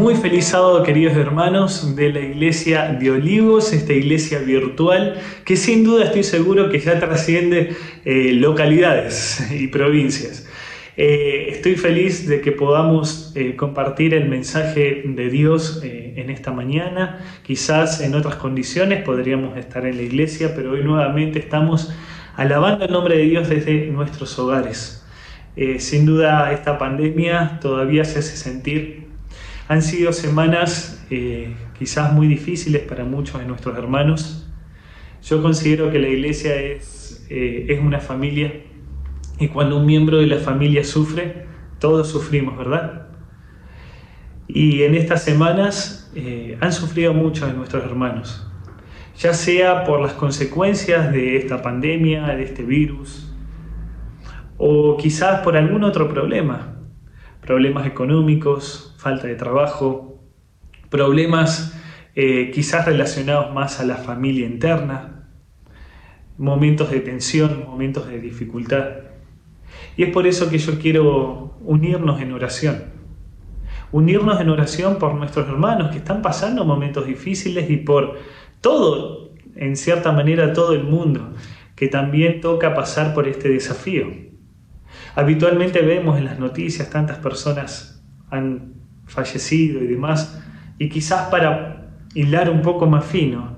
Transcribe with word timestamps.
Muy 0.00 0.14
feliz 0.14 0.46
sábado 0.46 0.82
queridos 0.82 1.14
hermanos 1.14 1.94
de 1.94 2.10
la 2.10 2.20
iglesia 2.20 2.88
de 2.98 3.10
Olivos, 3.10 3.74
esta 3.74 3.92
iglesia 3.92 4.38
virtual 4.38 5.20
que 5.44 5.56
sin 5.56 5.84
duda 5.84 6.06
estoy 6.06 6.22
seguro 6.22 6.70
que 6.70 6.80
ya 6.80 6.98
trasciende 6.98 7.76
eh, 8.06 8.32
localidades 8.32 9.46
y 9.52 9.66
provincias. 9.66 10.48
Eh, 10.96 11.48
estoy 11.50 11.76
feliz 11.76 12.26
de 12.26 12.40
que 12.40 12.50
podamos 12.50 13.32
eh, 13.36 13.56
compartir 13.56 14.14
el 14.14 14.26
mensaje 14.26 15.02
de 15.04 15.28
Dios 15.28 15.82
en 15.84 16.30
esta 16.30 16.50
mañana. 16.50 17.18
Quizás 17.42 18.00
en 18.00 18.14
otras 18.14 18.36
condiciones 18.36 19.02
podríamos 19.02 19.58
estar 19.58 19.84
en 19.84 19.98
la 19.98 20.02
iglesia, 20.02 20.54
pero 20.56 20.72
hoy 20.72 20.82
nuevamente 20.82 21.38
estamos 21.38 21.92
alabando 22.36 22.86
el 22.86 22.90
nombre 22.90 23.18
de 23.18 23.24
Dios 23.24 23.50
desde 23.50 23.88
nuestros 23.88 24.38
hogares. 24.38 25.04
sin 25.76 26.06
duda 26.06 26.52
esta 26.52 26.78
pandemia 26.78 27.58
todavía 27.60 28.06
se 28.06 28.20
hace 28.20 28.38
sentir 28.38 29.09
han 29.70 29.82
sido 29.82 30.12
semanas 30.12 31.00
eh, 31.10 31.54
quizás 31.78 32.12
muy 32.12 32.26
difíciles 32.26 32.82
para 32.82 33.04
muchos 33.04 33.38
de 33.38 33.46
nuestros 33.46 33.78
hermanos. 33.78 34.50
Yo 35.22 35.40
considero 35.42 35.92
que 35.92 36.00
la 36.00 36.08
iglesia 36.08 36.56
es, 36.56 37.24
eh, 37.30 37.66
es 37.68 37.78
una 37.78 38.00
familia 38.00 38.52
y 39.38 39.46
cuando 39.46 39.76
un 39.76 39.86
miembro 39.86 40.18
de 40.18 40.26
la 40.26 40.38
familia 40.38 40.82
sufre, 40.82 41.46
todos 41.78 42.08
sufrimos, 42.08 42.58
¿verdad? 42.58 43.10
Y 44.48 44.82
en 44.82 44.96
estas 44.96 45.22
semanas 45.22 46.10
eh, 46.16 46.58
han 46.60 46.72
sufrido 46.72 47.14
muchos 47.14 47.46
de 47.46 47.54
nuestros 47.54 47.84
hermanos, 47.84 48.50
ya 49.18 49.32
sea 49.34 49.84
por 49.84 50.00
las 50.00 50.14
consecuencias 50.14 51.12
de 51.12 51.36
esta 51.36 51.62
pandemia, 51.62 52.26
de 52.34 52.42
este 52.42 52.64
virus, 52.64 53.32
o 54.58 54.96
quizás 54.96 55.42
por 55.42 55.56
algún 55.56 55.84
otro 55.84 56.08
problema, 56.08 56.69
problemas 57.40 57.86
económicos, 57.86 58.94
falta 58.98 59.26
de 59.26 59.34
trabajo, 59.34 60.20
problemas 60.88 61.76
eh, 62.14 62.50
quizás 62.52 62.86
relacionados 62.86 63.54
más 63.54 63.80
a 63.80 63.84
la 63.84 63.96
familia 63.96 64.46
interna, 64.46 65.28
momentos 66.36 66.90
de 66.90 67.00
tensión, 67.00 67.64
momentos 67.66 68.08
de 68.08 68.18
dificultad. 68.18 68.88
Y 69.96 70.04
es 70.04 70.10
por 70.10 70.26
eso 70.26 70.50
que 70.50 70.58
yo 70.58 70.78
quiero 70.78 71.58
unirnos 71.62 72.20
en 72.20 72.32
oración. 72.32 72.84
Unirnos 73.92 74.40
en 74.40 74.48
oración 74.48 74.98
por 74.98 75.14
nuestros 75.14 75.48
hermanos 75.48 75.90
que 75.90 75.98
están 75.98 76.22
pasando 76.22 76.64
momentos 76.64 77.06
difíciles 77.06 77.70
y 77.70 77.76
por 77.78 78.18
todo, 78.60 79.32
en 79.56 79.76
cierta 79.76 80.12
manera, 80.12 80.52
todo 80.52 80.74
el 80.74 80.84
mundo 80.84 81.34
que 81.74 81.88
también 81.88 82.40
toca 82.40 82.74
pasar 82.74 83.14
por 83.14 83.26
este 83.26 83.48
desafío. 83.48 84.29
Habitualmente 85.14 85.82
vemos 85.82 86.18
en 86.18 86.24
las 86.24 86.38
noticias 86.38 86.90
tantas 86.90 87.18
personas 87.18 88.02
han 88.30 88.74
fallecido 89.06 89.82
y 89.82 89.86
demás, 89.86 90.40
y 90.78 90.88
quizás 90.88 91.28
para 91.30 91.90
hilar 92.14 92.48
un 92.48 92.62
poco 92.62 92.86
más 92.86 93.04
fino, 93.04 93.56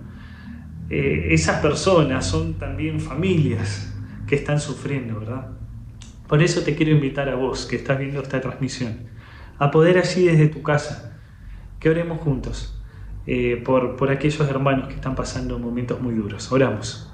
eh, 0.90 1.28
esas 1.30 1.60
personas 1.60 2.26
son 2.26 2.54
también 2.54 3.00
familias 3.00 3.94
que 4.26 4.34
están 4.34 4.60
sufriendo, 4.60 5.20
¿verdad? 5.20 5.48
Por 6.26 6.42
eso 6.42 6.62
te 6.62 6.74
quiero 6.74 6.92
invitar 6.92 7.28
a 7.28 7.34
vos 7.34 7.66
que 7.66 7.76
estás 7.76 7.98
viendo 7.98 8.20
esta 8.20 8.40
transmisión, 8.40 9.08
a 9.58 9.70
poder 9.70 9.98
allí 9.98 10.24
desde 10.24 10.48
tu 10.48 10.62
casa, 10.62 11.18
que 11.78 11.90
oremos 11.90 12.20
juntos 12.20 12.82
eh, 13.26 13.60
por, 13.64 13.96
por 13.96 14.10
aquellos 14.10 14.48
hermanos 14.48 14.88
que 14.88 14.94
están 14.94 15.14
pasando 15.14 15.58
momentos 15.58 16.00
muy 16.00 16.14
duros. 16.14 16.50
Oramos. 16.50 17.12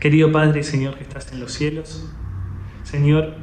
Querido 0.00 0.32
Padre 0.32 0.60
y 0.60 0.64
Señor 0.64 0.96
que 0.96 1.02
estás 1.02 1.32
en 1.32 1.40
los 1.40 1.52
cielos, 1.52 2.10
Señor, 2.90 3.34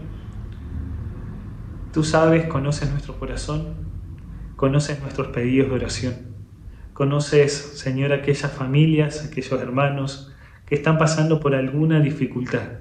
Tú 1.96 2.04
sabes, 2.04 2.46
conoces 2.48 2.92
nuestro 2.92 3.18
corazón, 3.18 3.74
conoces 4.58 5.00
nuestros 5.00 5.28
pedidos 5.28 5.70
de 5.70 5.76
oración. 5.76 6.14
Conoces, 6.92 7.54
Señor, 7.54 8.12
aquellas 8.12 8.52
familias, 8.52 9.24
aquellos 9.24 9.62
hermanos 9.62 10.34
que 10.66 10.76
están 10.76 10.98
pasando 10.98 11.40
por 11.40 11.56
alguna 11.56 12.02
dificultad. 12.02 12.80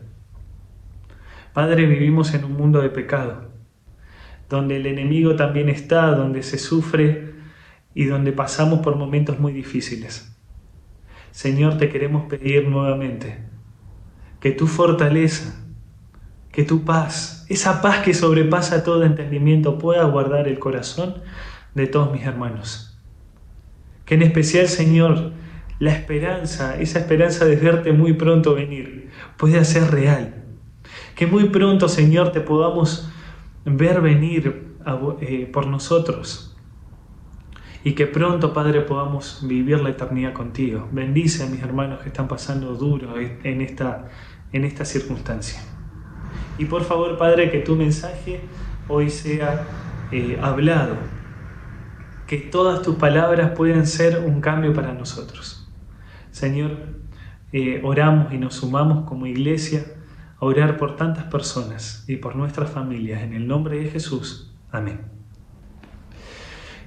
Padre, 1.53 1.87
vivimos 1.87 2.35
en 2.35 2.45
un 2.45 2.55
mundo 2.55 2.83
de 2.83 2.91
pecado, 2.91 3.53
donde 4.49 4.79
el 4.79 4.87
enemigo 4.87 5.37
también 5.37 5.69
está, 5.69 6.07
donde 6.07 6.43
se 6.43 6.59
sufre 6.59 7.35
y 7.95 8.07
donde 8.07 8.33
pasamos 8.33 8.81
por 8.81 8.97
momentos 8.97 9.39
muy 9.39 9.53
difíciles. 9.53 10.37
Señor, 11.31 11.79
te 11.79 11.89
queremos 11.89 12.25
pedir 12.25 12.67
nuevamente 12.67 13.45
que 14.41 14.51
tu 14.51 14.67
fortaleza, 14.67 15.64
que 16.55 16.63
tu 16.63 16.85
paz, 16.85 17.45
esa 17.49 17.83
paz 17.83 18.05
que 18.05 18.15
sobrepasa 18.15 18.85
todo 18.85 19.03
entendimiento, 19.03 19.77
pueda 19.77 20.05
guardar 20.05 20.47
el 20.47 20.61
corazón 20.61 21.17
de 21.75 21.89
todos 21.89 22.13
mis 22.13 22.23
hermanos. 22.23 22.97
Que 24.05 24.15
en 24.15 24.23
especial, 24.23 24.69
Señor, 24.69 25.33
la 25.81 25.91
esperanza, 25.91 26.79
esa 26.79 27.01
esperanza 27.01 27.45
de 27.45 27.57
verte 27.57 27.93
muy 27.93 28.13
pronto 28.13 28.55
venir, 28.55 29.11
pueda 29.37 29.65
ser 29.65 29.91
real. 29.91 30.45
Que 31.17 31.27
muy 31.27 31.49
pronto, 31.49 31.89
Señor, 31.89 32.31
te 32.31 32.41
podamos 32.41 33.11
ver 33.65 34.01
venir 34.01 34.77
eh, 35.23 35.51
por 35.53 35.67
nosotros. 35.67 36.57
Y 37.83 37.95
que 37.95 38.07
pronto, 38.07 38.53
Padre, 38.53 38.83
podamos 38.83 39.45
vivir 39.45 39.81
la 39.81 39.91
eternidad 39.91 40.33
contigo. 40.33 40.89
Bendice 40.93 41.43
a 41.43 41.47
mis 41.47 41.63
hermanos 41.63 42.01
que 42.01 42.11
están 42.11 42.29
pasando 42.29 42.75
duro 42.75 43.15
en 43.19 43.61
esta, 43.61 44.09
en 44.53 44.65
esta 44.65 44.85
circunstancia. 44.85 45.74
Y 46.59 46.67
por 46.67 46.85
favor, 46.85 47.19
Padre, 47.19 47.51
que 47.51 47.59
tu 47.59 47.75
mensaje 47.75 48.41
hoy 48.89 49.11
sea 49.11 49.67
eh, 50.13 50.39
hablado, 50.41 50.97
que 52.27 52.39
todas 52.39 52.83
tus 52.83 52.97
palabras 52.97 53.53
puedan 53.57 53.87
ser 53.87 54.19
un 54.19 54.41
cambio 54.41 54.73
para 54.73 54.93
nosotros. 54.93 55.69
Señor, 56.31 56.79
eh, 57.53 57.81
oramos 57.85 58.33
y 58.33 58.39
nos 58.39 58.55
sumamos 58.55 59.09
como 59.09 59.27
iglesia 59.27 59.85
a 60.39 60.45
orar 60.45 60.77
por 60.77 60.97
tantas 60.97 61.25
personas 61.25 62.05
y 62.09 62.17
por 62.17 62.37
nuestras 62.37 62.71
familias. 62.71 63.23
En 63.23 63.33
el 63.33 63.47
nombre 63.47 63.79
de 63.79 63.91
Jesús. 63.91 64.53
Amén. 64.71 65.01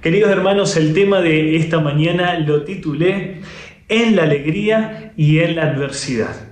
Queridos 0.02 0.30
hermanos, 0.30 0.76
el 0.76 0.94
tema 0.94 1.20
de 1.20 1.56
esta 1.56 1.80
mañana 1.80 2.38
lo 2.38 2.62
titulé 2.64 3.40
En 3.88 4.16
la 4.16 4.22
alegría 4.22 5.12
y 5.16 5.40
en 5.40 5.56
la 5.56 5.64
adversidad. 5.64 6.47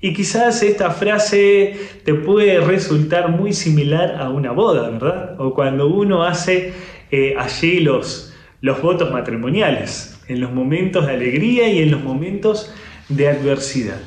Y 0.00 0.14
quizás 0.14 0.62
esta 0.62 0.90
frase 0.90 1.78
te 2.04 2.14
puede 2.14 2.60
resultar 2.60 3.28
muy 3.30 3.52
similar 3.52 4.16
a 4.18 4.30
una 4.30 4.52
boda, 4.52 4.88
¿verdad? 4.88 5.38
O 5.38 5.52
cuando 5.52 5.88
uno 5.88 6.24
hace 6.24 6.72
eh, 7.10 7.34
allí 7.38 7.80
los, 7.80 8.34
los 8.62 8.80
votos 8.80 9.10
matrimoniales, 9.10 10.22
en 10.28 10.40
los 10.40 10.52
momentos 10.52 11.06
de 11.06 11.12
alegría 11.12 11.68
y 11.68 11.82
en 11.82 11.90
los 11.90 12.02
momentos 12.02 12.72
de 13.10 13.28
adversidad. 13.28 14.00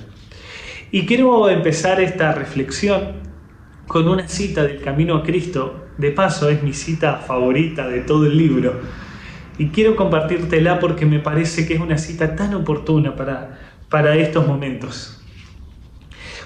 Y 0.89 1.05
quiero 1.05 1.49
empezar 1.49 1.99
esta 1.99 2.33
reflexión 2.33 3.23
con 3.87 4.07
una 4.07 4.27
cita 4.27 4.63
del 4.63 4.81
Camino 4.81 5.15
a 5.17 5.23
Cristo. 5.23 5.85
De 5.97 6.11
paso, 6.11 6.49
es 6.49 6.63
mi 6.63 6.73
cita 6.73 7.17
favorita 7.17 7.87
de 7.87 8.01
todo 8.01 8.25
el 8.25 8.37
libro. 8.37 8.79
Y 9.59 9.67
quiero 9.67 9.95
compartírtela 9.95 10.79
porque 10.79 11.05
me 11.05 11.19
parece 11.19 11.67
que 11.67 11.75
es 11.75 11.79
una 11.79 11.99
cita 11.99 12.35
tan 12.35 12.55
oportuna 12.55 13.15
para, 13.15 13.59
para 13.89 14.15
estos 14.15 14.47
momentos. 14.47 15.22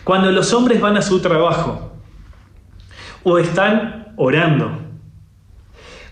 Cuando 0.08 0.32
los 0.32 0.54
hombres 0.54 0.80
van 0.80 0.96
a 0.96 1.02
su 1.02 1.20
trabajo 1.20 1.92
o 3.24 3.38
están 3.40 4.14
orando, 4.16 4.72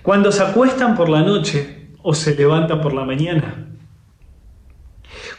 cuando 0.02 0.34
se 0.34 0.44
acuestan 0.44 0.98
por 0.98 1.08
la 1.08 1.22
noche 1.22 1.92
o 2.04 2.14
se 2.14 2.36
levantan 2.36 2.82
por 2.82 2.92
la 2.92 3.06
mañana, 3.06 3.70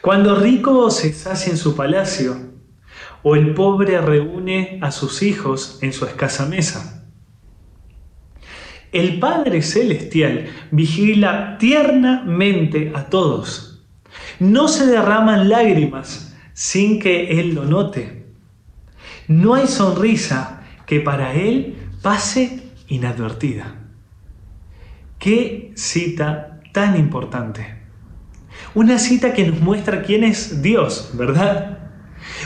cuando 0.00 0.36
rico 0.36 0.90
se 0.90 1.12
sacia 1.12 1.50
en 1.50 1.58
su 1.58 1.76
palacio 1.76 2.34
o 3.22 3.36
el 3.36 3.52
pobre 3.52 4.00
reúne 4.00 4.78
a 4.80 4.90
sus 4.90 5.22
hijos 5.22 5.78
en 5.82 5.92
su 5.92 6.06
escasa 6.06 6.46
mesa. 6.46 7.04
El 8.90 9.18
Padre 9.18 9.60
Celestial 9.60 10.48
vigila 10.70 11.58
tiernamente 11.58 12.90
a 12.94 13.04
todos. 13.10 13.86
No 14.40 14.66
se 14.68 14.86
derraman 14.86 15.50
lágrimas 15.50 16.34
sin 16.54 16.98
que 16.98 17.38
Él 17.38 17.54
lo 17.54 17.66
note. 17.66 18.24
No 19.28 19.54
hay 19.54 19.66
sonrisa 19.66 20.62
que 20.86 21.00
para 21.00 21.34
él 21.34 21.90
pase 22.02 22.70
inadvertida. 22.88 23.74
Qué 25.18 25.72
cita 25.74 26.60
tan 26.72 26.96
importante. 26.96 27.82
Una 28.74 28.98
cita 28.98 29.32
que 29.32 29.46
nos 29.46 29.60
muestra 29.60 30.02
quién 30.02 30.24
es 30.24 30.62
Dios, 30.62 31.10
¿verdad? 31.14 31.78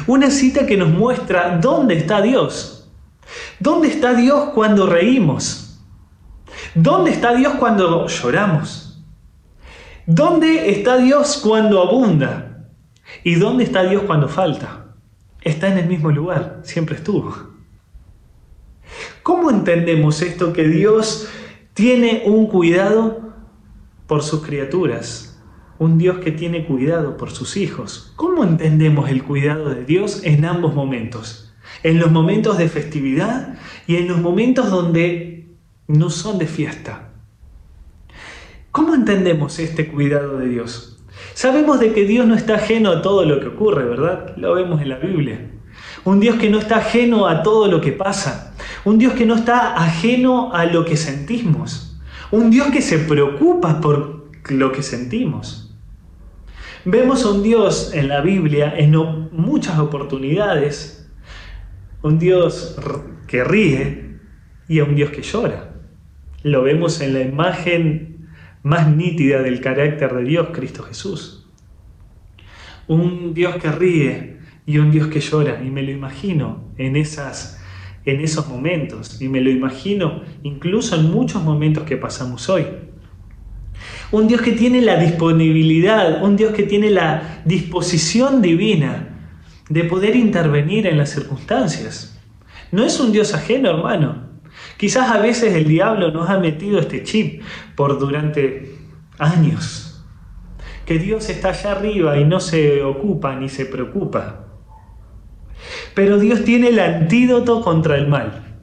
Una 0.07 0.31
cita 0.31 0.67
que 0.67 0.77
nos 0.77 0.89
muestra 0.89 1.59
dónde 1.59 1.97
está 1.97 2.23
Dios. 2.23 2.91
¿Dónde 3.59 3.89
está 3.89 4.15
Dios 4.15 4.51
cuando 4.55 4.87
reímos? 4.87 5.81
¿Dónde 6.75 7.11
está 7.11 7.35
Dios 7.35 7.55
cuando 7.55 8.07
lloramos? 8.07 9.03
¿Dónde 10.07 10.71
está 10.71 10.97
Dios 10.97 11.41
cuando 11.43 11.83
abunda? 11.83 12.67
¿Y 13.23 13.35
dónde 13.35 13.65
está 13.65 13.83
Dios 13.83 14.05
cuando 14.07 14.29
falta? 14.29 14.80
Está 15.43 15.69
en 15.69 15.79
el 15.79 15.87
mismo 15.87 16.11
lugar, 16.11 16.61
siempre 16.65 16.97
estuvo. 16.97 17.35
¿Cómo 19.23 19.51
entendemos 19.51 20.23
esto 20.23 20.53
que 20.53 20.67
Dios 20.69 21.29
tiene 21.75 22.25
un 22.27 22.47
cuidado 22.47 23.31
por 24.07 24.25
sus 24.25 24.45
criaturas, 24.45 25.41
un 25.79 25.97
Dios 25.97 26.19
que 26.19 26.33
tiene 26.33 26.67
cuidado 26.67 27.17
por 27.17 27.31
sus 27.31 27.57
hijos. 27.57 28.13
¿Cómo 28.17 28.43
entendemos 28.43 29.09
el 29.09 29.23
cuidado 29.23 29.71
de 29.71 29.85
Dios 29.85 30.23
en 30.25 30.45
ambos 30.45 30.75
momentos? 30.75 31.55
En 31.85 32.01
los 32.01 32.11
momentos 32.11 32.59
de 32.59 32.69
festividad 32.69 33.57
y 33.87 33.97
en 33.97 34.09
los 34.09 34.21
momentos 34.21 34.69
donde 34.69 35.55
no 35.87 36.11
son 36.11 36.39
de 36.39 36.49
fiesta. 36.49 37.13
¿Cómo 38.73 38.97
entendemos 38.97 39.61
este 39.61 39.87
cuidado 39.87 40.39
de 40.39 40.49
Dios? 40.49 40.90
Sabemos 41.41 41.81
de 41.81 41.95
que 41.95 42.05
Dios 42.05 42.27
no 42.27 42.35
está 42.35 42.57
ajeno 42.57 42.91
a 42.91 43.01
todo 43.01 43.25
lo 43.25 43.41
que 43.41 43.47
ocurre, 43.47 43.87
¿verdad? 43.87 44.37
Lo 44.37 44.53
vemos 44.53 44.83
en 44.83 44.91
la 44.91 44.99
Biblia. 44.99 45.51
Un 46.05 46.21
Dios 46.21 46.37
que 46.37 46.51
no 46.51 46.59
está 46.59 46.77
ajeno 46.77 47.27
a 47.27 47.43
todo 47.43 47.67
lo 47.67 47.81
que 47.81 47.93
pasa. 47.93 48.55
Un 48.85 48.99
Dios 48.99 49.15
que 49.15 49.25
no 49.25 49.37
está 49.37 49.75
ajeno 49.75 50.53
a 50.53 50.67
lo 50.67 50.85
que 50.85 50.99
sentimos. 50.99 51.99
Un 52.31 52.51
Dios 52.51 52.67
que 52.71 52.83
se 52.83 52.99
preocupa 52.99 53.81
por 53.81 54.29
lo 54.51 54.71
que 54.71 54.83
sentimos. 54.83 55.75
Vemos 56.85 57.25
a 57.25 57.31
un 57.31 57.43
Dios 57.43 57.93
en 57.95 58.09
la 58.09 58.21
Biblia 58.21 58.75
en 58.77 58.91
muchas 59.33 59.79
oportunidades, 59.79 61.11
un 62.03 62.19
Dios 62.19 62.77
que 63.27 63.45
ríe 63.45 64.19
y 64.69 64.81
a 64.81 64.85
un 64.85 64.95
Dios 64.95 65.09
que 65.09 65.23
llora. 65.23 65.73
Lo 66.43 66.65
vemos 66.65 67.01
en 67.01 67.15
la 67.15 67.23
imagen 67.23 68.20
más 68.63 68.95
nítida 68.95 69.43
del 69.43 69.61
carácter 69.61 70.15
de 70.15 70.25
Dios, 70.25 70.49
Cristo 70.53 70.83
Jesús. 70.83 71.47
Un 72.87 73.35
Dios 73.35 73.57
que 73.57 73.71
ríe 73.71 74.39
y 74.67 74.79
un 74.79 74.91
Dios 74.91 75.09
que 75.09 75.21
llora, 75.21 75.63
y 75.65 75.71
me 75.71 75.83
lo 75.83 75.91
imagino 75.91 76.65
en, 76.77 76.97
esas, 76.97 77.61
en 78.05 78.21
esos 78.21 78.49
momentos, 78.49 79.21
y 79.21 79.29
me 79.29 79.41
lo 79.41 79.51
imagino 79.51 80.23
incluso 80.43 80.97
en 80.97 81.11
muchos 81.11 81.43
momentos 81.43 81.85
que 81.85 81.97
pasamos 81.97 82.49
hoy. 82.49 82.67
Un 84.13 84.29
Dios 84.29 84.43
que 84.43 84.53
tiene 84.53 84.83
la 84.83 84.97
disponibilidad, 84.97 86.23
un 86.23 86.37
Dios 86.37 86.53
que 86.53 86.65
tiene 86.65 86.91
la 86.91 87.43
disposición 87.45 88.43
divina 88.43 89.09
de 89.69 89.85
poder 89.85 90.17
intervenir 90.17 90.87
en 90.87 90.99
las 90.99 91.11
circunstancias. 91.11 92.19
No 92.73 92.85
es 92.85 92.99
un 93.01 93.13
Dios 93.13 93.35
ajeno, 93.35 93.71
hermano. 93.71 94.20
Quizás 94.81 95.11
a 95.11 95.19
veces 95.19 95.53
el 95.53 95.69
diablo 95.69 96.11
nos 96.11 96.31
ha 96.31 96.39
metido 96.39 96.81
este 96.81 97.03
chip 97.03 97.43
por 97.77 97.99
durante 97.99 98.79
años. 99.19 100.03
Que 100.87 100.99
Dios 100.99 101.29
está 101.29 101.51
allá 101.51 101.73
arriba 101.73 102.17
y 102.17 102.25
no 102.25 102.41
se 102.41 102.83
ocupa 102.83 103.37
ni 103.37 103.51
se 103.51 103.67
preocupa. 103.67 104.47
Pero 105.95 106.19
Dios 106.19 106.45
tiene 106.45 106.69
el 106.69 106.79
antídoto 106.79 107.61
contra 107.61 107.99
el 107.99 108.09
mal. 108.09 108.63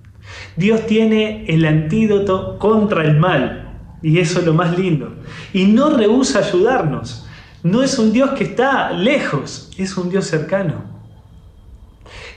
Dios 0.56 0.88
tiene 0.88 1.46
el 1.50 1.64
antídoto 1.64 2.58
contra 2.58 3.04
el 3.04 3.20
mal. 3.20 3.78
Y 4.02 4.18
eso 4.18 4.40
es 4.40 4.46
lo 4.48 4.56
más 4.56 4.76
lindo. 4.76 5.18
Y 5.54 5.66
no 5.66 5.92
rehúsa 5.92 6.40
ayudarnos. 6.40 7.28
No 7.62 7.84
es 7.84 8.00
un 8.00 8.12
Dios 8.12 8.32
que 8.32 8.46
está 8.46 8.92
lejos, 8.92 9.70
es 9.78 9.96
un 9.96 10.10
Dios 10.10 10.26
cercano. 10.26 10.84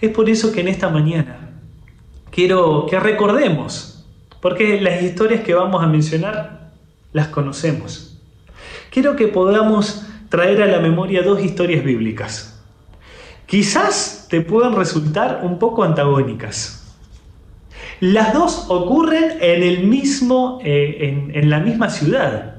Es 0.03 0.11
por 0.11 0.29
eso 0.29 0.53
que 0.53 0.61
en 0.61 0.69
esta 0.69 0.91
mañana 0.91 1.40
quiero 2.31 2.87
que 2.87 2.99
recordemos, 2.99 4.05
porque 4.41 4.81
las 4.81 5.03
historias 5.03 5.43
que 5.43 5.55
vamos 5.55 5.83
a 5.83 5.87
mencionar 5.87 6.71
las 7.13 7.29
conocemos. 7.29 8.19
Quiero 8.91 9.17
que 9.17 9.29
podamos 9.29 10.07
traer 10.29 10.63
a 10.63 10.67
la 10.67 10.81
memoria 10.81 11.23
dos 11.23 11.43
historias 11.43 11.85
bíblicas. 11.85 12.63
Quizás 13.47 14.27
te 14.31 14.41
puedan 14.41 14.77
resultar 14.77 15.41
un 15.43 15.59
poco 15.59 15.83
antagónicas 15.83 16.81
las 18.01 18.33
dos 18.33 18.65
ocurren 18.69 19.37
en, 19.41 19.63
el 19.63 19.87
mismo, 19.87 20.59
eh, 20.65 21.31
en, 21.35 21.51
la 21.51 21.61
misma 21.61 21.91
ciudad. 21.91 22.55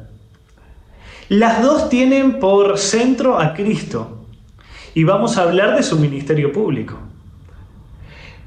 Las 1.29 1.63
dos 1.63 1.89
tienen 1.89 2.39
por 2.39 2.77
centro 2.77 3.39
a 3.39 3.55
Cristo. 3.55 4.19
Y 4.93 5.03
vamos 5.03 5.37
a 5.37 5.43
hablar 5.43 5.75
de 5.75 5.81
su 5.81 5.97
ministerio 5.97 6.51
público. 6.51 6.99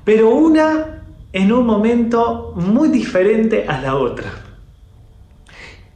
Pero 0.04 0.30
una 0.30 1.02
en 1.34 1.52
un 1.52 1.66
momento 1.66 2.54
muy 2.54 2.88
diferente 2.88 3.64
a 3.66 3.80
la 3.80 3.96
otra. 3.96 4.30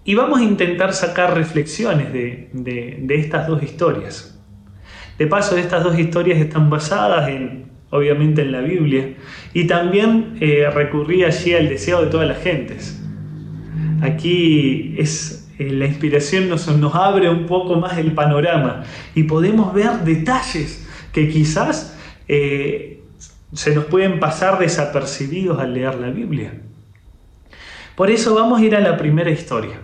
Y 0.04 0.16
vamos 0.16 0.40
a 0.40 0.42
intentar 0.42 0.92
sacar 0.92 1.34
reflexiones 1.34 2.12
de, 2.12 3.06
estas 3.08 3.46
dos 3.46 3.62
historias. 3.62 4.36
De 5.16 5.28
paso, 5.28 5.56
estas 5.56 5.84
dos 5.84 5.96
historias 5.96 6.38
están 6.38 6.68
basadas 6.68 7.28
en 7.28 7.68
obviamente 7.90 8.42
en 8.42 8.52
la 8.52 8.60
Biblia, 8.60 9.14
y 9.54 9.66
también 9.66 10.36
eh, 10.40 10.68
recurrí 10.70 11.24
allí 11.24 11.54
al 11.54 11.70
deseo 11.70 12.02
de 12.02 12.08
todas 12.08 12.28
las 12.28 12.42
gentes. 12.42 13.02
Aquí 14.02 14.94
es 14.98 15.48
eh, 15.58 15.70
la 15.70 15.86
inspiración 15.86 16.50
nos, 16.50 16.68
nos 16.76 16.94
abre 16.94 17.30
un 17.30 17.46
poco 17.46 17.76
más 17.76 17.96
el 17.96 18.12
panorama 18.12 18.82
y 19.14 19.22
podemos 19.22 19.72
ver 19.72 20.00
detalles 20.04 20.86
que 21.12 21.28
quizás 21.28 21.96
eh, 22.28 22.97
se 23.52 23.74
nos 23.74 23.86
pueden 23.86 24.20
pasar 24.20 24.58
desapercibidos 24.58 25.58
al 25.58 25.74
leer 25.74 25.94
la 25.96 26.10
Biblia. 26.10 26.60
Por 27.96 28.10
eso 28.10 28.34
vamos 28.34 28.60
a 28.60 28.64
ir 28.64 28.76
a 28.76 28.80
la 28.80 28.96
primera 28.96 29.30
historia. 29.30 29.80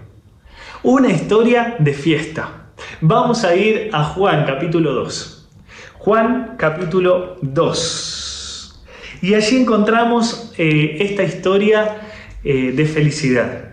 Una 0.83 1.11
historia 1.11 1.77
de 1.79 1.95
fiesta. 1.95 2.71
Vamos 3.01 3.45
a 3.45 3.57
ir 3.57 3.91
a 3.93 4.05
Juan 4.05 4.45
capítulo 4.45 4.93
2. 4.93 5.51
Juan 5.95 6.57
capítulo 6.59 7.39
2. 7.41 8.85
Y 9.23 9.35
allí 9.35 9.57
encontramos 9.57 10.53
eh, 10.59 10.99
esta 11.01 11.23
historia 11.23 12.03
eh, 12.45 12.73
de 12.73 12.85
felicidad. 12.85 13.71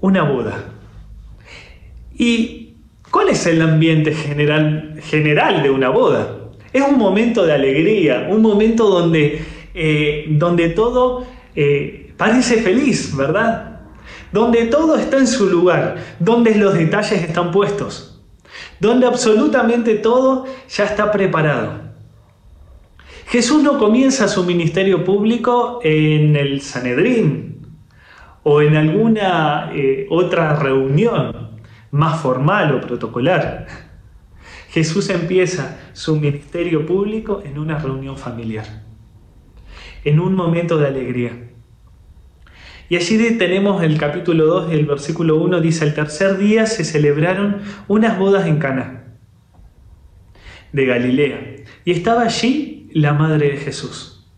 Una 0.00 0.24
boda. 0.24 0.64
¿Y 2.12 2.74
cuál 3.10 3.28
es 3.28 3.46
el 3.46 3.62
ambiente 3.62 4.12
general, 4.12 4.98
general 5.00 5.62
de 5.62 5.70
una 5.70 5.88
boda? 5.90 6.37
Es 6.72 6.82
un 6.82 6.98
momento 6.98 7.46
de 7.46 7.52
alegría, 7.54 8.28
un 8.30 8.42
momento 8.42 8.88
donde, 8.88 9.40
eh, 9.74 10.26
donde 10.28 10.70
todo 10.70 11.26
parece 12.16 12.62
feliz, 12.62 13.16
¿verdad? 13.16 13.80
Donde 14.32 14.66
todo 14.66 14.96
está 14.96 15.18
en 15.18 15.26
su 15.26 15.46
lugar, 15.46 15.96
donde 16.20 16.54
los 16.54 16.74
detalles 16.74 17.22
están 17.22 17.50
puestos 17.50 18.08
donde 18.80 19.06
absolutamente 19.06 19.94
todo 19.96 20.46
ya 20.68 20.84
está 20.84 21.10
preparado. 21.10 21.88
Jesús 23.26 23.62
no 23.62 23.78
comienza 23.78 24.28
su 24.28 24.44
ministerio 24.44 25.04
público 25.04 25.80
en 25.82 26.36
el 26.36 26.62
Sanedrín 26.62 27.66
o 28.42 28.62
en 28.62 28.76
alguna 28.76 29.70
eh, 29.74 30.06
otra 30.08 30.56
reunión 30.56 31.58
más 31.90 32.20
formal 32.20 32.74
o 32.74 32.80
protocolar. 32.80 33.87
Jesús 34.78 35.10
empieza 35.10 35.76
su 35.92 36.14
ministerio 36.20 36.86
público 36.86 37.42
en 37.44 37.58
una 37.58 37.80
reunión 37.80 38.16
familiar, 38.16 38.84
en 40.04 40.20
un 40.20 40.36
momento 40.36 40.78
de 40.78 40.86
alegría. 40.86 41.50
Y 42.88 42.94
allí 42.94 43.18
tenemos 43.38 43.82
el 43.82 43.98
capítulo 43.98 44.46
2, 44.46 44.70
el 44.72 44.86
versículo 44.86 45.34
1, 45.38 45.60
dice, 45.60 45.84
el 45.84 45.94
tercer 45.94 46.38
día 46.38 46.64
se 46.66 46.84
celebraron 46.84 47.60
unas 47.88 48.20
bodas 48.20 48.46
en 48.46 48.60
Cana 48.60 49.16
de 50.72 50.86
Galilea, 50.86 51.56
y 51.84 51.90
estaba 51.90 52.22
allí 52.22 52.88
la 52.92 53.14
madre 53.14 53.50
de 53.50 53.56
Jesús. 53.56 54.30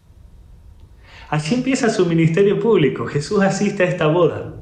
Allí 1.28 1.54
empieza 1.54 1.90
su 1.90 2.06
ministerio 2.06 2.58
público, 2.58 3.04
Jesús 3.04 3.42
asiste 3.42 3.82
a 3.82 3.88
esta 3.88 4.06
boda. 4.06 4.54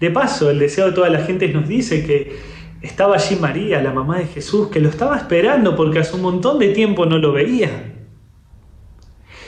De 0.00 0.10
paso, 0.10 0.50
el 0.50 0.58
deseo 0.58 0.86
de 0.86 0.92
toda 0.92 1.08
la 1.08 1.20
gente 1.20 1.46
nos 1.50 1.68
dice 1.68 2.04
que 2.04 2.53
estaba 2.84 3.16
allí 3.16 3.36
María, 3.36 3.82
la 3.82 3.92
mamá 3.92 4.18
de 4.18 4.26
Jesús, 4.26 4.68
que 4.68 4.80
lo 4.80 4.88
estaba 4.88 5.16
esperando 5.16 5.74
porque 5.74 5.98
hace 5.98 6.14
un 6.16 6.22
montón 6.22 6.58
de 6.58 6.68
tiempo 6.68 7.06
no 7.06 7.18
lo 7.18 7.32
veía 7.32 7.94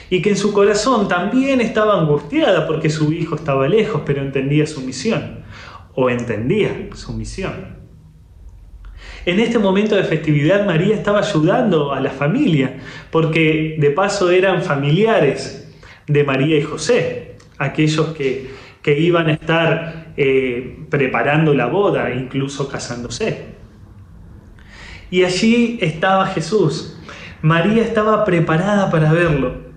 y 0.09 0.21
que 0.21 0.29
en 0.29 0.37
su 0.37 0.53
corazón 0.53 1.07
también 1.07 1.61
estaba 1.61 1.99
angustiada 1.99 2.65
porque 2.65 2.89
su 2.89 3.11
hijo 3.11 3.35
estaba 3.35 3.67
lejos, 3.67 4.01
pero 4.05 4.21
entendía 4.21 4.65
su 4.65 4.81
misión, 4.81 5.43
o 5.95 6.09
entendía 6.09 6.89
su 6.93 7.13
misión. 7.13 7.77
En 9.25 9.39
este 9.41 9.59
momento 9.59 9.95
de 9.95 10.03
festividad 10.03 10.65
María 10.65 10.95
estaba 10.95 11.19
ayudando 11.19 11.91
a 11.91 11.99
la 11.99 12.11
familia, 12.11 12.77
porque 13.11 13.75
de 13.77 13.91
paso 13.91 14.31
eran 14.31 14.61
familiares 14.61 15.75
de 16.07 16.23
María 16.23 16.57
y 16.57 16.61
José, 16.61 17.35
aquellos 17.57 18.07
que, 18.13 18.55
iban 18.85 19.27
a 19.27 19.33
estar 19.33 20.06
eh, 20.17 20.85
preparando 20.89 21.53
la 21.53 21.67
boda, 21.67 22.11
incluso 22.11 22.67
casándose. 22.67 23.45
Y 25.09 25.23
allí 25.23 25.77
estaba 25.81 26.27
Jesús. 26.27 26.99
María 27.41 27.83
estaba 27.83 28.25
preparada 28.25 28.89
para 28.89 29.13
verlo. 29.13 29.67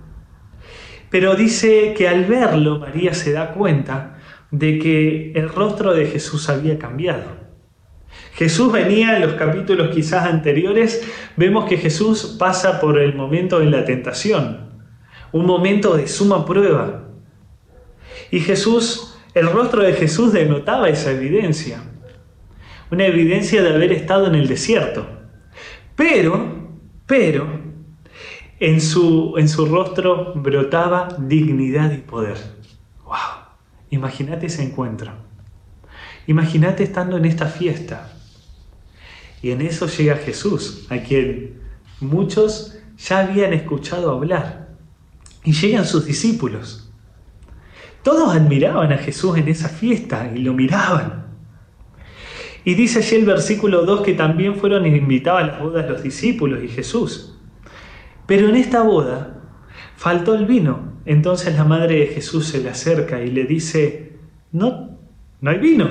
Pero 1.11 1.35
dice 1.35 1.95
que 1.97 2.09
al 2.09 2.25
verlo 2.25 2.79
María 2.79 3.15
se 3.15 3.33
da 3.33 3.53
cuenta 3.53 4.17
de 4.51 4.79
que 4.79 5.33
el 5.33 5.49
rostro 5.49 5.93
de 5.93 6.07
Jesús 6.07 6.49
había 6.49 6.79
cambiado. 6.79 7.41
Jesús 8.33 8.73
venía 8.73 9.17
en 9.17 9.23
los 9.23 9.35
capítulos 9.35 9.95
quizás 9.95 10.25
anteriores, 10.25 11.07
vemos 11.37 11.69
que 11.69 11.77
Jesús 11.77 12.37
pasa 12.39 12.81
por 12.81 12.99
el 12.99 13.15
momento 13.15 13.61
de 13.61 13.67
la 13.67 13.85
tentación, 13.85 14.71
un 15.33 15.47
momento 15.47 15.97
de 15.97 16.09
suma 16.09 16.47
prueba. 16.47 17.05
Y 18.31 18.41
Jesús, 18.41 19.10
el 19.35 19.51
rostro 19.51 19.83
de 19.83 19.93
Jesús 19.93 20.33
denotaba 20.33 20.89
esa 20.89 21.11
evidencia. 21.13 21.83
una 22.91 23.07
evidencia 23.07 23.63
de 23.63 23.73
haber 23.73 23.93
estado 23.93 24.27
en 24.27 24.35
el 24.35 24.49
desierto. 24.49 25.07
Pero, 25.95 26.71
pero, 27.07 27.47
en 28.59 28.81
su, 28.81 29.35
en 29.39 29.49
su 29.49 29.67
rostro 29.67 30.35
brotaba 30.35 31.17
dignidad 31.19 31.93
y 31.93 31.99
poder. 31.99 32.37
¡Wow! 33.05 33.47
Imagínate 33.91 34.47
ese 34.47 34.65
encuentro. 34.65 35.13
Imagínate 36.27 36.83
estando 36.83 37.17
en 37.17 37.27
esta 37.27 37.47
fiesta. 37.47 38.13
Y 39.41 39.53
en 39.53 39.63
eso 39.63 39.87
llega 39.87 40.17
Jesús, 40.17 40.87
a 40.91 40.99
quien 40.99 41.61
muchos 42.01 42.77
ya 42.99 43.21
habían 43.21 43.53
escuchado 43.53 44.11
hablar. 44.11 44.77
Y 45.45 45.53
llegan 45.53 45.87
sus 45.87 46.07
discípulos. 46.07 46.90
Todos 48.02 48.35
admiraban 48.35 48.92
a 48.92 48.99
Jesús 48.99 49.37
en 49.37 49.49
esa 49.49 49.69
fiesta 49.69 50.30
y 50.35 50.38
lo 50.38 50.54
miraban. 50.54 51.26
Y 52.64 52.75
dice 52.75 52.99
allí 52.99 53.16
el 53.16 53.26
versículo 53.26 53.85
2 53.85 54.02
que 54.02 54.14
también 54.14 54.57
fueron 54.57 54.87
invitados 54.87 55.42
a 55.42 55.47
las 55.47 55.61
bodas 55.61 55.88
los 55.88 56.02
discípulos 56.02 56.62
y 56.62 56.69
Jesús. 56.69 57.38
Pero 58.26 58.49
en 58.49 58.57
esta 58.57 58.83
boda 58.83 59.38
faltó 59.97 60.35
el 60.35 60.47
vino. 60.47 60.90
Entonces 61.07 61.54
la 61.57 61.64
madre 61.64 62.00
de 62.00 62.07
Jesús 62.09 62.47
se 62.47 62.61
le 62.61 62.71
acerca 62.71 63.23
y 63.23 63.30
le 63.30 63.45
dice, 63.45 64.12
no, 64.52 64.99
no 65.40 65.50
hay 65.50 65.59
vino, 65.59 65.88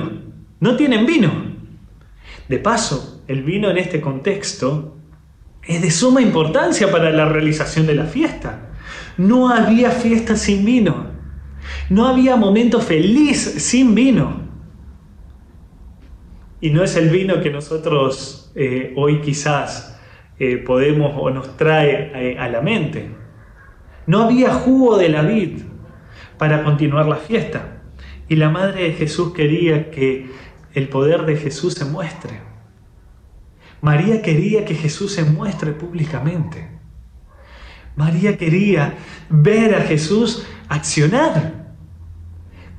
no 0.59 0.75
tienen 0.75 1.05
vino. 1.05 1.31
De 2.47 2.59
paso, 2.59 3.23
el 3.27 3.43
vino 3.43 3.69
en 3.69 3.77
este 3.77 3.99
contexto 4.01 4.95
es 5.63 5.81
de 5.81 5.91
suma 5.91 6.21
importancia 6.21 6.91
para 6.91 7.11
la 7.11 7.25
realización 7.25 7.85
de 7.85 7.95
la 7.95 8.05
fiesta. 8.05 8.69
No 9.17 9.49
había 9.49 9.91
fiesta 9.91 10.35
sin 10.35 10.65
vino. 10.65 11.08
No 11.89 12.07
había 12.07 12.35
momento 12.35 12.79
feliz 12.81 13.39
sin 13.39 13.95
vino. 13.95 14.41
Y 16.61 16.71
no 16.71 16.83
es 16.83 16.95
el 16.95 17.09
vino 17.09 17.41
que 17.41 17.49
nosotros 17.49 18.51
eh, 18.55 18.93
hoy 18.97 19.21
quizás 19.21 19.99
eh, 20.39 20.57
podemos 20.57 21.13
o 21.15 21.29
nos 21.29 21.57
trae 21.57 22.11
eh, 22.13 22.37
a 22.37 22.47
la 22.49 22.61
mente. 22.61 23.09
No 24.07 24.23
había 24.23 24.53
jugo 24.53 24.97
de 24.97 25.09
la 25.09 25.21
vid 25.21 25.61
para 26.37 26.63
continuar 26.63 27.05
la 27.05 27.17
fiesta. 27.17 27.81
Y 28.27 28.35
la 28.35 28.49
Madre 28.49 28.83
de 28.83 28.93
Jesús 28.93 29.33
quería 29.33 29.91
que 29.91 30.29
el 30.73 30.87
poder 30.89 31.25
de 31.25 31.35
Jesús 31.35 31.73
se 31.73 31.85
muestre. 31.85 32.41
María 33.81 34.21
quería 34.21 34.65
que 34.65 34.75
Jesús 34.75 35.13
se 35.13 35.23
muestre 35.23 35.71
públicamente. 35.71 36.69
María 37.95 38.37
quería 38.37 38.95
ver 39.29 39.75
a 39.75 39.81
Jesús 39.81 40.45
accionar, 40.69 41.58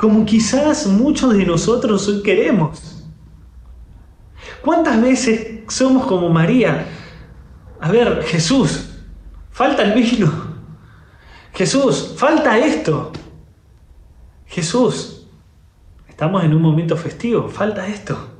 como 0.00 0.24
quizás 0.24 0.86
muchos 0.86 1.36
de 1.36 1.44
nosotros 1.44 2.08
hoy 2.08 2.22
queremos. 2.22 3.04
¿Cuántas 4.62 5.00
veces 5.02 5.60
somos 5.68 6.06
como 6.06 6.30
María? 6.30 6.86
A 7.78 7.92
ver, 7.92 8.22
Jesús, 8.22 8.88
falta 9.50 9.82
el 9.82 9.92
vino. 9.92 10.32
Jesús, 11.52 12.14
falta 12.16 12.58
esto. 12.58 13.12
Jesús, 14.46 15.26
estamos 16.08 16.44
en 16.44 16.54
un 16.54 16.62
momento 16.62 16.96
festivo, 16.96 17.50
falta 17.50 17.86
esto. 17.86 18.30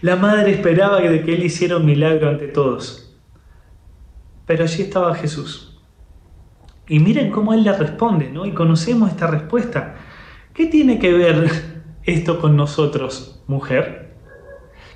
La 0.00 0.16
madre 0.16 0.50
esperaba 0.50 1.00
de 1.00 1.22
que 1.22 1.34
él 1.34 1.44
hiciera 1.44 1.76
un 1.76 1.86
milagro 1.86 2.28
ante 2.28 2.48
todos. 2.48 3.16
Pero 4.46 4.64
allí 4.64 4.82
estaba 4.82 5.14
Jesús. 5.14 5.71
Y 6.88 6.98
miren 6.98 7.30
cómo 7.30 7.54
él 7.54 7.62
le 7.62 7.72
responde, 7.72 8.30
¿no? 8.30 8.44
Y 8.44 8.52
conocemos 8.52 9.10
esta 9.10 9.26
respuesta. 9.26 9.96
¿Qué 10.52 10.66
tiene 10.66 10.98
que 10.98 11.12
ver 11.12 11.50
esto 12.04 12.40
con 12.40 12.56
nosotros, 12.56 13.42
mujer? 13.46 14.16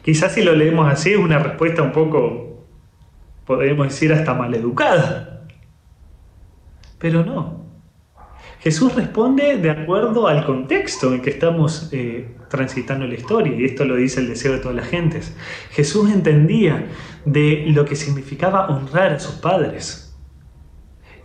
Quizás 0.02 0.35
si 0.35 0.43
lo 0.43 0.55
leemos 0.55 0.90
así 0.90 1.12
es 1.12 1.19
una 1.19 1.38
respuesta 1.38 1.83
un 1.83 1.93
poco, 1.93 2.66
podemos 3.45 3.88
decir, 3.88 4.12
hasta 4.12 4.35
maleducada. 4.35 5.47
Pero 6.99 7.25
no. 7.25 7.66
Jesús 8.61 8.95
responde 8.95 9.59
de 9.59 9.71
acuerdo 9.71 10.26
al 10.28 10.45
contexto 10.45 11.12
en 11.14 11.23
que 11.23 11.31
estamos 11.31 11.88
eh, 11.93 12.37
transitando 12.49 13.07
la 13.07 13.14
historia, 13.14 13.55
y 13.55 13.64
esto 13.64 13.85
lo 13.85 13.97
dice 13.97 14.21
el 14.21 14.28
deseo 14.28 14.52
de 14.52 14.59
todas 14.59 14.76
las 14.76 14.88
gentes. 14.88 15.37
Jesús 15.71 16.11
entendía 16.11 16.87
de 17.25 17.64
lo 17.69 17.85
que 17.85 17.97
significaba 17.97 18.69
honrar 18.69 19.12
a 19.12 19.21
sus 19.21 19.37
padres. 19.37 20.05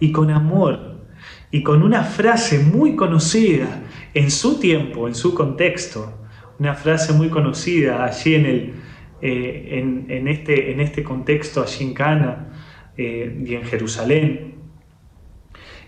Y 0.02 0.12
con 0.12 0.32
amor, 0.32 1.06
y 1.52 1.64
con 1.64 1.84
una 1.84 2.04
frase 2.04 2.60
muy 2.60 2.98
conocida 2.98 3.84
en 4.14 4.30
su 4.30 4.60
tiempo, 4.60 5.08
en 5.08 5.16
su 5.16 5.34
contexto, 5.34 6.18
una 6.60 6.76
frase 6.76 7.14
muy 7.14 7.30
conocida 7.30 8.04
allí 8.04 8.36
en, 8.36 8.46
el, 8.46 8.74
eh, 9.22 10.06
en, 10.10 10.28
este, 10.28 10.72
en 10.72 10.80
este 10.80 11.04
contexto, 11.04 11.64
allí 11.64 11.86
en 11.86 11.94
Cana 11.94 12.50
eh, 12.98 13.44
y 13.46 13.56
en 13.56 13.64
Jerusalén, 13.64 14.56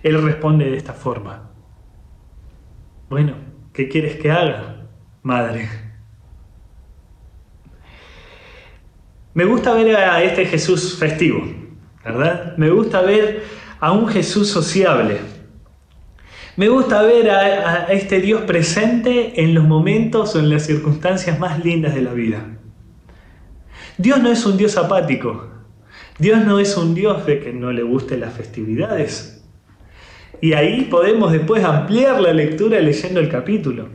él 0.01 0.21
responde 0.21 0.69
de 0.69 0.77
esta 0.77 0.93
forma. 0.93 1.51
Bueno, 3.09 3.35
¿qué 3.73 3.87
quieres 3.87 4.17
que 4.17 4.31
haga, 4.31 4.87
madre? 5.21 5.69
Me 9.33 9.45
gusta 9.45 9.73
ver 9.73 9.95
a 9.95 10.21
este 10.21 10.45
Jesús 10.45 10.97
festivo, 10.99 11.43
¿verdad? 12.03 12.55
Me 12.57 12.69
gusta 12.69 13.01
ver 13.01 13.43
a 13.83 13.91
un 13.91 14.07
Jesús 14.07 14.47
sociable, 14.47 15.17
me 16.55 16.69
gusta 16.69 17.01
ver 17.01 17.29
a, 17.29 17.91
este 17.91 18.21
Dios 18.21 18.43
presente 18.43 19.43
en 19.43 19.53
los 19.53 19.65
momentos 19.65 20.35
o 20.35 20.39
en 20.39 20.49
las 20.49 20.65
circunstancias 20.65 21.37
más 21.37 21.65
lindas 21.65 21.93
de 21.93 22.01
la 22.01 22.13
vida. 22.13 22.45
Dios 23.97 24.23
no 24.23 24.31
es 24.31 24.45
un 24.45 24.55
Dios 24.55 24.77
apático. 24.77 25.49
Dios 26.17 26.45
no 26.45 26.59
es 26.59 26.77
un 26.77 26.95
Dios 26.95 27.25
de 27.25 27.41
que 27.41 27.51
no 27.51 27.73
le 27.73 27.83
gusten 27.83 28.21
las 28.21 28.33
festividades. 28.33 29.43
Y 30.39 30.53
ahí 30.53 30.83
podemos 30.83 31.33
después 31.33 31.61
ampliar 31.65 32.21
la 32.21 32.31
lectura 32.31 32.79
leyendo 32.79 33.19
el 33.19 33.27
capítulo. 33.27 33.89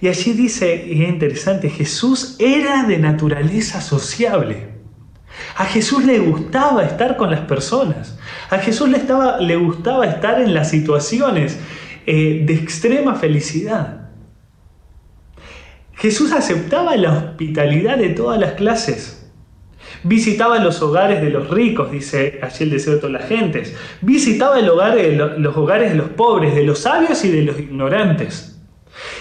Y 0.00 0.08
allí 0.08 0.32
dice, 0.32 0.86
y 0.88 1.04
es 1.04 1.08
interesante, 1.08 1.70
Jesús 1.70 2.34
era 2.40 2.82
de 2.82 2.98
naturaleza 2.98 3.80
sociable. 3.80 4.70
A 5.56 5.66
Jesús 5.66 6.04
le 6.04 6.18
gustaba 6.18 6.82
estar 6.82 7.16
con 7.16 7.30
las 7.30 7.42
personas. 7.42 8.17
A 8.50 8.58
Jesús 8.58 8.88
le, 8.88 9.56
gustaba 9.56 10.06
estar 10.06 10.40
en 10.40 10.54
las 10.54 10.70
situaciones 10.70 11.58
eh, 12.06 12.42
de 12.46 12.54
extrema 12.54 13.14
felicidad. 13.14 14.08
Jesús 15.94 16.32
aceptaba 16.32 16.96
la 16.96 17.12
hospitalidad 17.12 17.98
de 17.98 18.10
todas 18.10 18.40
las 18.40 18.52
clases. 18.52 19.30
Visitaba 20.04 20.58
los 20.58 20.80
hogares 20.80 21.20
de 21.20 21.30
los 21.30 21.50
ricos, 21.50 21.90
dice 21.90 22.38
allí 22.42 22.64
el 22.64 22.70
deseo 22.70 22.94
de 22.94 23.00
todas 23.00 23.20
las 23.20 23.28
gentes. 23.28 23.76
Visitaba 24.00 24.60
los 24.60 25.56
hogares 25.56 25.90
de 25.90 25.96
los 25.96 26.10
pobres, 26.10 26.54
de 26.54 26.62
los 26.62 26.78
sabios 26.78 27.24
y 27.24 27.30
de 27.30 27.42
los 27.42 27.58
ignorantes. 27.58 28.60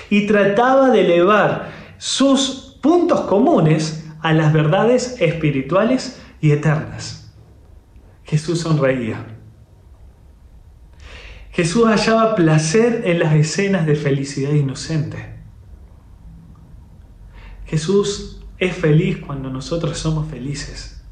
Y 0.09 0.27
trataba 0.27 0.91
de 0.91 1.01
elevar 1.01 1.69
sus 1.97 2.77
puntos 2.81 3.21
comunes 3.21 4.05
a 4.21 4.33
las 4.33 4.53
verdades 4.53 5.19
espirituales 5.19 6.21
y 6.41 6.51
eternas. 6.51 7.16
Jesús 8.27 8.59
sonreía. 8.59 9.25
Jesús 11.51 11.87
hallaba 11.87 12.35
placer 12.35 13.03
en 13.05 13.19
las 13.19 13.33
escenas 13.33 13.85
de 13.85 13.95
felicidad 13.95 14.51
inocente. 14.51 15.37
Jesús 17.65 18.45
es 18.59 18.75
feliz 18.75 19.17
cuando 19.17 19.49
nosotros 19.49 19.97
somos 19.97 20.29
felices. 20.29 21.05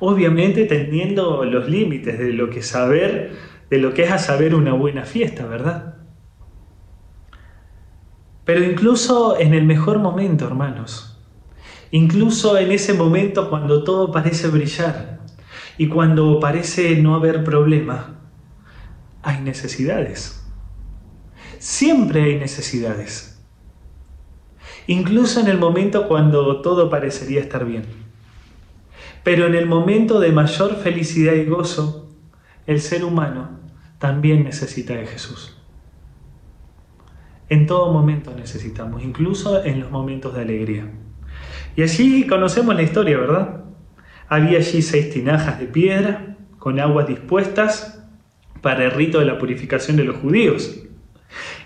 Obviamente 0.00 0.64
teniendo 0.64 1.44
los 1.44 1.68
límites 1.68 2.18
de 2.18 2.32
lo 2.32 2.50
que 2.50 2.62
saber, 2.62 3.36
de 3.68 3.78
lo 3.78 3.92
que 3.92 4.04
es 4.04 4.10
a 4.10 4.18
saber 4.18 4.54
una 4.54 4.72
buena 4.72 5.04
fiesta, 5.04 5.46
¿verdad? 5.46 5.96
Pero 8.44 8.64
incluso 8.64 9.38
en 9.38 9.52
el 9.52 9.64
mejor 9.64 9.98
momento, 9.98 10.46
hermanos, 10.46 11.07
incluso 11.90 12.58
en 12.58 12.72
ese 12.72 12.94
momento 12.94 13.50
cuando 13.50 13.84
todo 13.84 14.12
parece 14.12 14.48
brillar 14.48 15.20
y 15.76 15.88
cuando 15.88 16.40
parece 16.40 16.96
no 16.96 17.14
haber 17.14 17.44
problema, 17.44 18.18
hay 19.22 19.40
necesidades. 19.40 20.44
Siempre 21.58 22.22
hay 22.22 22.38
necesidades. 22.38 23.40
Incluso 24.86 25.40
en 25.40 25.48
el 25.48 25.58
momento 25.58 26.08
cuando 26.08 26.62
todo 26.62 26.88
parecería 26.88 27.40
estar 27.40 27.64
bien. 27.64 27.84
Pero 29.22 29.46
en 29.46 29.54
el 29.54 29.66
momento 29.66 30.20
de 30.20 30.32
mayor 30.32 30.76
felicidad 30.76 31.34
y 31.34 31.44
gozo, 31.44 32.08
el 32.66 32.80
ser 32.80 33.04
humano 33.04 33.58
también 33.98 34.44
necesita 34.44 34.94
de 34.94 35.06
Jesús. 35.06 35.56
En 37.50 37.66
todo 37.66 37.92
momento 37.92 38.34
necesitamos, 38.34 39.02
incluso 39.02 39.64
en 39.64 39.80
los 39.80 39.90
momentos 39.90 40.34
de 40.34 40.42
alegría. 40.42 40.90
Y 41.78 41.82
allí 41.82 42.26
conocemos 42.26 42.74
la 42.74 42.82
historia, 42.82 43.16
¿verdad? 43.18 43.60
Había 44.26 44.58
allí 44.58 44.82
seis 44.82 45.10
tinajas 45.10 45.60
de 45.60 45.66
piedra 45.66 46.34
con 46.58 46.80
aguas 46.80 47.06
dispuestas 47.06 48.04
para 48.60 48.84
el 48.84 48.90
rito 48.90 49.20
de 49.20 49.26
la 49.26 49.38
purificación 49.38 49.96
de 49.96 50.02
los 50.02 50.16
judíos. 50.16 50.82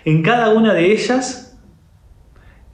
En 0.05 0.21
cada 0.21 0.49
una 0.49 0.75
de 0.75 0.91
ellas 0.91 1.59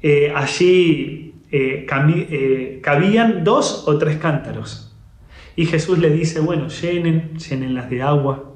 eh, 0.01 0.33
allí 0.35 1.33
eh, 1.49 1.87
eh, 1.89 2.79
cabían 2.83 3.45
dos 3.45 3.87
o 3.87 3.97
tres 3.97 4.17
cántaros. 4.17 4.93
Y 5.55 5.65
Jesús 5.65 5.97
le 5.97 6.09
dice, 6.09 6.41
bueno, 6.41 6.67
llenen, 6.67 7.37
llenenlas 7.37 7.89
de 7.89 8.01
agua. 8.01 8.51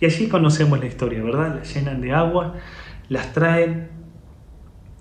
Y 0.00 0.04
allí 0.04 0.28
conocemos 0.28 0.78
la 0.78 0.86
historia, 0.86 1.20
¿verdad? 1.24 1.56
Las 1.56 1.74
llenan 1.74 2.00
de 2.00 2.12
agua, 2.12 2.54
las 3.08 3.32
traen, 3.32 3.90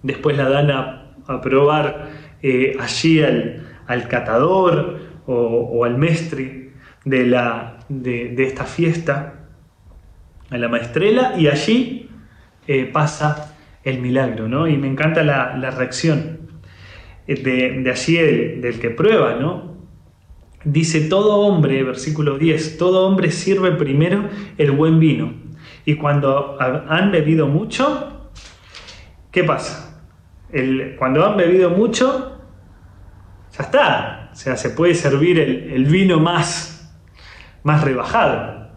después 0.02 0.36
la 0.36 0.50
dan 0.50 0.72
a, 0.72 1.06
probar 1.44 2.10
allí 2.80 3.22
al, 3.22 4.08
catador 4.08 5.00
o, 5.26 5.86
al 5.86 5.98
mestre 5.98 6.72
de, 7.06 7.26
la, 7.26 7.80
de, 7.90 8.44
esta 8.44 8.66
fiesta, 8.66 9.48
a 10.50 10.58
la 10.58 10.68
maestrela, 10.68 11.36
y 11.38 11.48
allí 11.48 12.10
pasa 12.92 13.56
el 13.84 14.00
milagro, 14.00 14.48
¿no? 14.48 14.68
Y 14.68 14.78
me 14.78 14.88
encanta 14.88 15.24
la, 15.24 15.72
reacción 15.72 16.40
de, 17.28 17.82
de 17.84 17.92
allí 17.92 18.16
del 18.60 18.80
que 18.80 18.90
prueba, 18.90 19.36
¿no? 19.36 19.70
Dice, 20.66 21.02
todo 21.02 21.38
hombre, 21.38 21.84
versículo 21.84 22.38
10, 22.38 22.78
todo 22.78 23.08
hombre 23.08 23.32
sirve 23.32 23.72
primero 23.72 24.28
el 24.58 24.72
buen 24.72 25.00
vino. 25.00 25.34
Y 25.86 25.96
cuando 25.96 26.58
han 26.60 27.12
bebido 27.12 27.48
mucho, 27.48 28.30
¿qué 29.32 29.44
pasa? 29.44 29.89
El, 30.52 30.96
cuando 30.98 31.26
han 31.26 31.38
bebido 31.38 31.70
mucho, 31.70 32.40
ya 33.58 33.64
está. 33.64 34.30
O 34.32 34.36
sea, 34.36 34.56
se 34.58 34.70
puede 34.70 34.96
servir 34.96 35.40
el, 35.40 35.86
vino 35.86 36.20
más, 36.20 36.92
más 37.64 37.84
rebajado. 37.84 38.70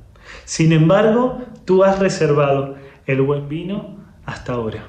Sin 0.44 0.72
embargo, 0.72 1.42
tú 1.64 1.84
has 1.84 1.98
reservado 1.98 2.76
el 3.06 3.22
buen 3.22 3.48
vino 3.48 3.98
hasta 4.24 4.54
ahora. 4.54 4.88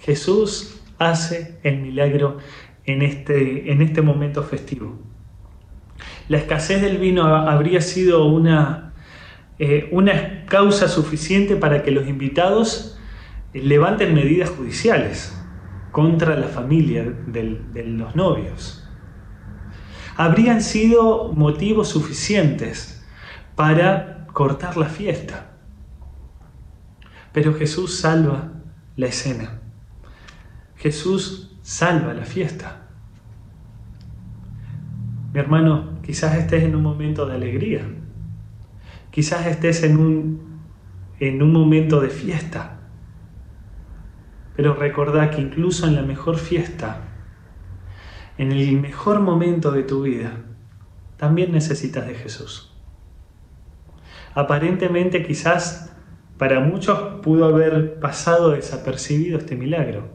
Jesús 0.00 0.80
hace 0.98 1.58
el 1.62 1.78
milagro 1.78 2.38
en 2.84 3.02
este, 3.02 3.72
en 3.72 3.82
este 3.82 4.02
momento 4.02 4.42
festivo. 4.42 4.98
La 6.28 6.38
escasez 6.38 6.82
del 6.82 6.98
vino 6.98 7.24
habría 7.24 7.80
sido 7.80 8.26
una, 8.26 8.92
eh, 9.58 9.88
una 9.92 10.44
causa 10.46 10.88
suficiente 10.88 11.56
para 11.56 11.82
que 11.82 11.90
los 11.90 12.08
invitados 12.08 12.98
levanten 13.52 14.14
medidas 14.14 14.50
judiciales 14.50 15.35
contra 15.96 16.36
la 16.36 16.48
familia 16.48 17.04
de 17.26 17.84
los 17.86 18.14
novios. 18.14 18.86
Habrían 20.14 20.60
sido 20.60 21.32
motivos 21.32 21.88
suficientes 21.88 23.02
para 23.54 24.26
cortar 24.26 24.76
la 24.76 24.90
fiesta. 24.90 25.52
Pero 27.32 27.54
Jesús 27.54 27.98
salva 27.98 28.52
la 28.94 29.06
escena. 29.06 29.62
Jesús 30.76 31.56
salva 31.62 32.12
la 32.12 32.26
fiesta. 32.26 32.88
Mi 35.32 35.40
hermano, 35.40 35.98
quizás 36.02 36.36
estés 36.36 36.64
en 36.64 36.76
un 36.76 36.82
momento 36.82 37.24
de 37.24 37.36
alegría. 37.36 37.88
Quizás 39.10 39.46
estés 39.46 39.82
en 39.82 39.96
un, 39.96 40.60
en 41.20 41.42
un 41.42 41.52
momento 41.54 42.02
de 42.02 42.10
fiesta. 42.10 42.75
Pero 44.56 44.74
recordá 44.74 45.30
que 45.30 45.42
incluso 45.42 45.86
en 45.86 45.94
la 45.94 46.02
mejor 46.02 46.38
fiesta, 46.38 47.02
en 48.38 48.52
el 48.52 48.80
mejor 48.80 49.20
momento 49.20 49.70
de 49.70 49.82
tu 49.82 50.02
vida, 50.02 50.32
también 51.16 51.52
necesitas 51.52 52.06
de 52.06 52.14
Jesús. 52.14 52.72
Aparentemente 54.34 55.24
quizás 55.26 55.92
para 56.38 56.60
muchos 56.60 57.20
pudo 57.22 57.46
haber 57.46 57.98
pasado 57.98 58.50
desapercibido 58.50 59.38
este 59.38 59.56
milagro. 59.56 60.08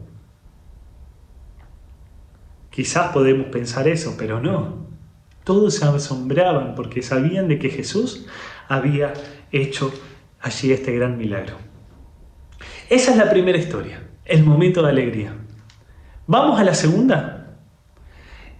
Quizás 2.70 3.12
podemos 3.12 3.48
pensar 3.48 3.88
eso, 3.88 4.14
pero 4.16 4.40
no. 4.40 4.86
Todos 5.44 5.74
se 5.74 5.84
asombraban 5.84 6.74
porque 6.76 7.02
sabían 7.02 7.48
de 7.48 7.58
que 7.58 7.68
Jesús 7.68 8.26
había 8.68 9.12
hecho 9.50 9.92
allí 10.40 10.72
este 10.72 10.92
gran 10.92 11.18
milagro. 11.18 11.56
Esa 12.88 13.10
es 13.10 13.16
la 13.16 13.28
primera 13.28 13.58
historia, 13.58 14.08
el 14.24 14.44
momento 14.44 14.82
de 14.82 14.90
alegría. 14.90 15.34
¿Vamos 16.26 16.60
a 16.60 16.64
la 16.64 16.74
segunda? 16.74 17.56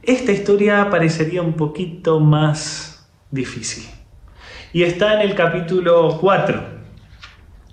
Esta 0.02 0.32
historia 0.32 0.90
parecería 0.90 1.42
un 1.42 1.54
poquito 1.54 2.20
más 2.20 3.08
difícil. 3.30 3.84
Y 4.72 4.82
está 4.82 5.14
en 5.14 5.28
el 5.28 5.34
capítulo 5.34 6.18
4 6.20 6.72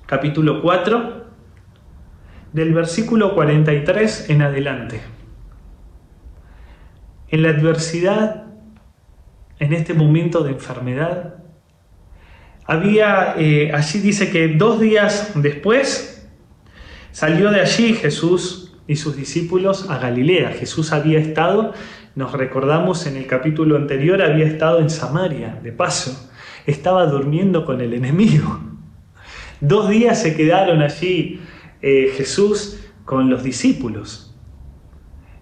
capítulo 0.10 0.63
4, 0.63 1.28
del 2.52 2.73
versículo 2.73 3.36
43 3.36 4.32
en 4.32 4.41
adelante. 4.41 5.02
En 7.28 7.43
la 7.43 7.49
adversidad, 7.49 8.47
en 9.60 9.71
este 9.71 9.93
momento 9.93 10.43
de 10.43 10.54
enfermedad, 10.54 11.43
había, 12.65 13.36
eh, 13.38 13.71
allí 13.71 13.99
dice 13.99 14.32
que 14.32 14.47
dos 14.47 14.80
días 14.80 15.34
después 15.36 16.18
salió 17.11 17.51
de 17.51 17.61
allí 17.61 17.93
Jesús 17.93 18.73
y 18.87 18.95
sus 18.95 19.15
discípulos 19.15 19.89
a 19.89 19.97
Galilea. 19.99 20.51
Jesús 20.51 20.91
había 20.91 21.19
estado, 21.19 21.73
nos 22.15 22.33
recordamos 22.33 23.05
en 23.05 23.17
el 23.17 23.27
capítulo 23.27 23.75
anterior, 23.75 24.21
había 24.21 24.45
estado 24.45 24.79
en 24.79 24.89
Samaria, 24.89 25.59
de 25.61 25.71
paso, 25.71 26.29
estaba 26.65 27.05
durmiendo 27.05 27.65
con 27.65 27.81
el 27.81 27.93
enemigo. 27.93 28.59
Dos 29.61 29.89
días 29.89 30.21
se 30.21 30.35
quedaron 30.35 30.81
allí 30.81 31.41
eh, 31.81 32.13
Jesús 32.15 32.79
con 33.05 33.29
los 33.29 33.43
discípulos 33.43 34.29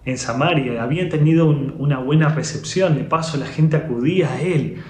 en 0.04 0.18
Samaria. 0.18 0.82
Habían 0.82 1.08
tenido 1.08 1.46
una 1.46 1.98
buena 1.98 2.30
recepción. 2.30 2.96
De 2.96 3.04
paso, 3.04 3.36
la 3.36 3.46
gente 3.46 3.76
acudía 3.76 4.32
a 4.32 4.40
Él 4.40 4.82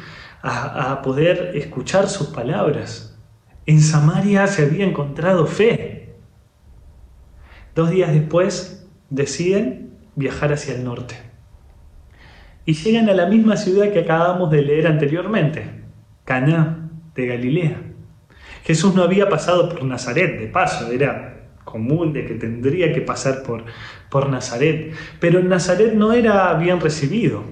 a, 0.42 1.02
poder 1.02 1.52
escuchar 1.54 2.08
sus 2.08 2.28
palabras. 2.28 3.18
En 3.66 3.80
Samaria 3.80 4.46
se 4.46 4.62
había 4.64 4.86
encontrado 4.86 5.46
fe. 5.46 5.97
Dos 7.78 7.90
días 7.90 8.12
después 8.12 8.84
deciden 9.08 9.90
viajar 10.16 10.52
hacia 10.52 10.74
el 10.74 10.82
norte. 10.82 11.14
Y 12.64 12.72
llegan 12.72 13.08
a 13.08 13.14
la 13.14 13.26
misma 13.26 13.56
ciudad 13.56 13.92
que 13.92 14.00
acabamos 14.00 14.50
de 14.50 14.62
leer 14.62 14.88
anteriormente, 14.88 15.62
Caná 16.24 16.90
de 17.14 17.26
Galilea. 17.28 17.80
Jesús 18.64 18.96
no 18.96 19.04
había 19.04 19.28
pasado 19.28 19.68
por 19.68 19.84
Nazaret, 19.84 20.40
de 20.40 20.48
paso, 20.48 20.90
era 20.90 21.50
común 21.62 22.12
de 22.12 22.26
que 22.26 22.34
tendría 22.34 22.92
que 22.92 23.00
pasar 23.00 23.44
por, 23.44 23.64
por 24.10 24.28
Nazaret, 24.28 24.92
pero 25.20 25.40
Nazaret 25.40 25.94
no 25.94 26.12
era 26.12 26.52
bien 26.54 26.80
recibido. 26.80 27.44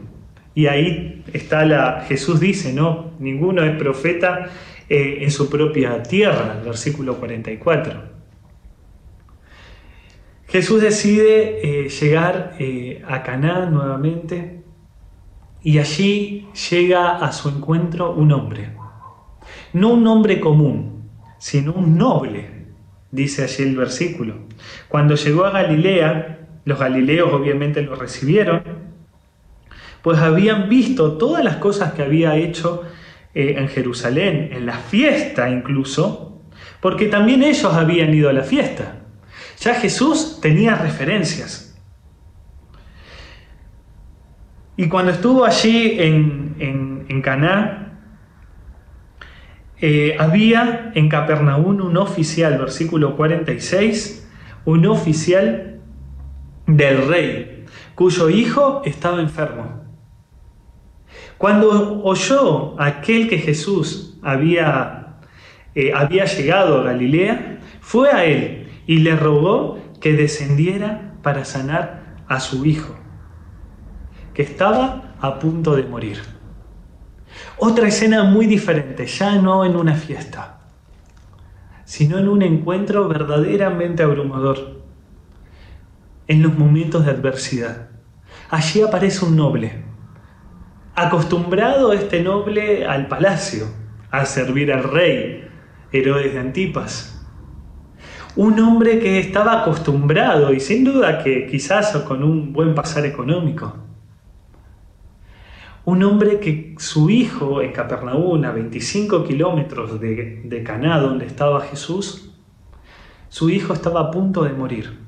Y 0.57 0.67
ahí 0.67 1.23
está 1.35 1.65
la, 1.65 2.05
Jesús 2.09 2.41
dice, 2.41 2.73
no, 2.73 3.13
ninguno 3.21 3.63
es 3.63 3.77
profeta 3.79 4.47
eh, 4.89 5.19
en 5.21 5.31
su 5.31 5.49
propia 5.49 6.03
tierra, 6.03 6.61
versículo 6.65 7.15
44. 7.15 8.16
Jesús 10.49 10.81
decide 10.81 11.61
eh, 11.63 11.89
llegar 11.89 12.55
eh, 12.59 13.03
a 13.07 13.23
Caná 13.23 13.67
nuevamente 13.67 14.63
y 15.63 15.79
allí 15.79 16.49
llega 16.71 17.17
a 17.17 17.33
su 17.33 17.49
encuentro 17.49 18.13
un 18.13 18.31
hombre. 18.33 18.71
No 19.73 19.91
un 19.91 20.07
hombre 20.07 20.39
común, 20.39 21.11
sino 21.39 21.73
un 21.73 21.99
noble, 21.99 22.67
dice 23.11 23.43
allí 23.43 23.65
el 23.65 23.77
versículo. 23.77 24.35
Cuando 24.89 25.17
llegó 25.17 25.45
a 25.45 25.51
Galilea, 25.51 26.49
los 26.65 26.79
galileos 26.79 27.33
obviamente 27.33 27.83
lo 27.83 27.97
recibieron, 27.97 28.63
pues 30.03 30.19
habían 30.19 30.69
visto 30.69 31.19
todas 31.19 31.43
las 31.43 31.57
cosas 31.57 31.95
que 31.95 32.03
había 32.03 32.37
hecho 32.37 32.85
eh, 33.35 33.57
en 33.59 33.69
Jerusalén, 33.69 34.51
en 34.53 34.67
la 34.67 34.79
fiesta 34.79 35.51
incluso, 35.51 36.43
porque 36.81 37.07
también 37.07 37.43
ellos 37.43 37.75
habían 37.75 38.15
ido 38.15 38.29
a 38.31 38.33
la 38.33 38.45
fiesta. 38.45 39.06
Ya 39.61 39.75
Jesús 39.75 40.39
tenía 40.41 40.75
referencias. 40.75 41.67
Y 44.77 44.89
cuando 44.89 45.13
estuvo 45.13 45.45
allí 45.45 45.97
en, 45.99 46.55
en, 47.09 47.23
Caná, 47.23 47.99
eh, 49.81 50.17
había 50.19 50.93
en 50.95 51.09
Capernaum 51.09 51.81
un 51.81 51.97
oficial, 51.97 52.59
versículo 52.59 53.17
46, 53.17 54.29
un 54.67 54.87
oficial 54.87 55.81
del 56.67 57.09
rey, 57.09 57.65
cuyo 57.95 58.29
hijo 58.29 58.83
estaba 58.85 59.21
enfermo. 59.23 59.83
Cuando 61.39 62.03
oyó 62.03 62.81
aquel 62.81 63.29
que 63.29 63.39
Jesús 63.39 64.19
había, 64.23 65.17
eh, 65.75 65.93
había 65.95 66.27
llegado 66.27 66.81
a 66.81 66.85
Galilea, 66.85 67.61
fue 67.81 68.11
a 68.11 68.25
él 68.25 68.66
y 68.87 68.99
le 68.99 69.17
rogó 69.17 69.79
que 70.01 70.13
descendiera 70.13 71.15
para 71.23 71.45
sanar 71.45 72.17
a 72.29 72.41
su 72.41 72.65
hijo, 72.65 72.95
que 74.35 74.43
estaba 74.43 75.15
a 75.21 75.39
punto 75.39 75.75
de 75.75 75.85
morir. 75.85 76.23
Otra 77.59 77.89
escena 77.89 78.25
muy 78.25 78.47
diferente, 78.47 79.07
ya 79.07 79.37
no 79.37 79.65
en 79.65 79.77
una 79.77 79.95
fiesta, 79.95 80.61
sino 81.85 82.19
en 82.19 82.29
un 82.29 82.43
encuentro 82.43 83.09
verdaderamente 83.09 84.03
abrumador. 84.03 84.77
en 86.29 86.43
los 86.43 86.59
momentos 86.59 87.05
de 87.05 87.13
adversidad. 87.13 87.89
Allí 88.51 88.83
aparece 88.83 89.25
un 89.25 89.37
noble, 89.37 89.85
acostumbrado 90.97 91.93
este 91.93 92.21
noble 92.21 92.85
al 92.85 93.07
palacio, 93.07 93.67
a 94.11 94.25
servir 94.25 94.73
al 94.73 94.83
rey, 94.83 95.49
Herodes 95.93 96.33
de 96.33 96.41
Antipas. 96.41 97.16
Un 98.37 98.61
hombre 98.61 98.99
que 98.99 99.19
estaba 99.19 99.63
acostumbrado 99.63 100.53
y 100.53 100.61
sin 100.61 100.85
duda 100.85 101.23
que 101.25 101.47
quizás 101.47 101.97
con 102.07 102.23
un 102.23 102.53
buen 102.53 102.75
pasar 102.75 103.07
económico. 103.07 103.75
Un 105.87 106.03
hombre 106.03 106.39
que 106.39 106.75
su 106.79 107.09
hijo 107.09 107.63
en 107.63 107.73
Capernaum, 107.73 108.45
a 108.45 108.51
25 108.51 109.25
kilómetros 109.25 109.99
de, 110.01 110.43
de 110.45 110.63
Caná, 110.63 111.01
donde 111.01 111.25
estaba 111.25 111.63
Jesús, 111.63 112.35
su 113.29 113.49
hijo 113.49 113.73
estaba 113.73 114.01
a 114.01 114.11
punto 114.11 114.45
de 114.45 114.53
morir. 114.53 114.99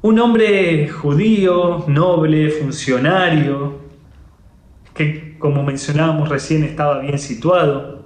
Un 0.00 0.18
hombre 0.20 0.88
judío, 0.88 1.84
noble, 1.86 2.50
funcionario, 2.50 3.78
que 4.94 5.38
como 5.38 5.62
mencionábamos 5.62 6.28
recién 6.28 6.64
estaba 6.64 7.00
bien 7.00 7.18
situado. 7.18 8.01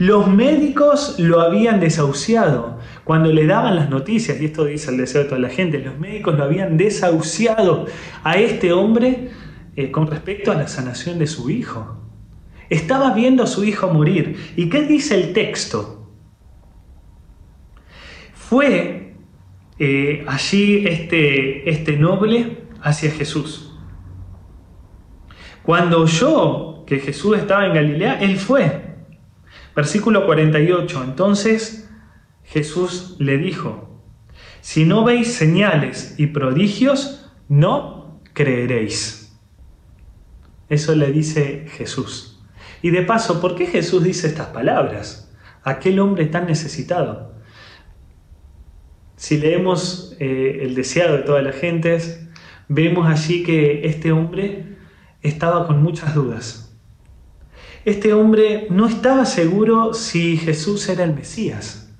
Los 0.00 0.28
médicos 0.28 1.16
lo 1.18 1.42
habían 1.42 1.78
desahuciado. 1.78 2.78
Cuando 3.04 3.30
le 3.30 3.44
daban 3.44 3.76
las 3.76 3.90
noticias, 3.90 4.40
y 4.40 4.46
esto 4.46 4.64
dice 4.64 4.90
el 4.90 4.96
deseo 4.96 5.24
de 5.24 5.28
toda 5.28 5.40
la 5.42 5.50
gente, 5.50 5.78
los 5.78 5.98
médicos 5.98 6.38
lo 6.38 6.44
habían 6.44 6.78
desahuciado 6.78 7.84
a 8.24 8.38
este 8.38 8.72
hombre 8.72 9.28
eh, 9.76 9.90
con 9.90 10.06
respecto 10.06 10.52
a 10.52 10.54
la 10.54 10.68
sanación 10.68 11.18
de 11.18 11.26
su 11.26 11.50
hijo. 11.50 11.98
Estaba 12.70 13.12
viendo 13.12 13.42
a 13.42 13.46
su 13.46 13.62
hijo 13.62 13.92
morir. 13.92 14.54
¿Y 14.56 14.70
qué 14.70 14.86
dice 14.86 15.16
el 15.16 15.34
texto? 15.34 16.10
Fue 18.32 19.16
eh, 19.78 20.24
allí 20.26 20.86
este, 20.86 21.68
este 21.68 21.98
noble 21.98 22.56
hacia 22.80 23.10
Jesús. 23.10 23.78
Cuando 25.62 26.00
oyó 26.00 26.86
que 26.86 27.00
Jesús 27.00 27.36
estaba 27.36 27.66
en 27.66 27.74
Galilea, 27.74 28.18
él 28.22 28.38
fue. 28.38 28.89
Versículo 29.74 30.26
48. 30.26 31.04
Entonces 31.04 31.88
Jesús 32.44 33.16
le 33.18 33.38
dijo, 33.38 34.02
si 34.60 34.84
no 34.84 35.04
veis 35.04 35.32
señales 35.32 36.14
y 36.18 36.28
prodigios, 36.28 37.30
no 37.48 38.20
creeréis. 38.32 39.38
Eso 40.68 40.94
le 40.94 41.10
dice 41.10 41.66
Jesús. 41.68 42.40
Y 42.82 42.90
de 42.90 43.02
paso, 43.02 43.40
¿por 43.40 43.54
qué 43.54 43.66
Jesús 43.66 44.04
dice 44.04 44.26
estas 44.26 44.48
palabras? 44.48 45.32
Aquel 45.62 45.98
hombre 46.00 46.26
tan 46.26 46.46
necesitado. 46.46 47.34
Si 49.16 49.36
leemos 49.36 50.16
eh, 50.18 50.60
el 50.62 50.74
deseado 50.74 51.16
de 51.16 51.22
todas 51.24 51.44
las 51.44 51.56
gentes, 51.56 52.26
vemos 52.68 53.06
allí 53.06 53.42
que 53.42 53.86
este 53.86 54.12
hombre 54.12 54.76
estaba 55.22 55.66
con 55.66 55.82
muchas 55.82 56.14
dudas. 56.14 56.59
Este 57.84 58.12
hombre 58.12 58.66
no 58.70 58.86
estaba 58.86 59.24
seguro 59.24 59.94
si 59.94 60.36
Jesús 60.36 60.88
era 60.88 61.04
el 61.04 61.14
Mesías. 61.14 61.90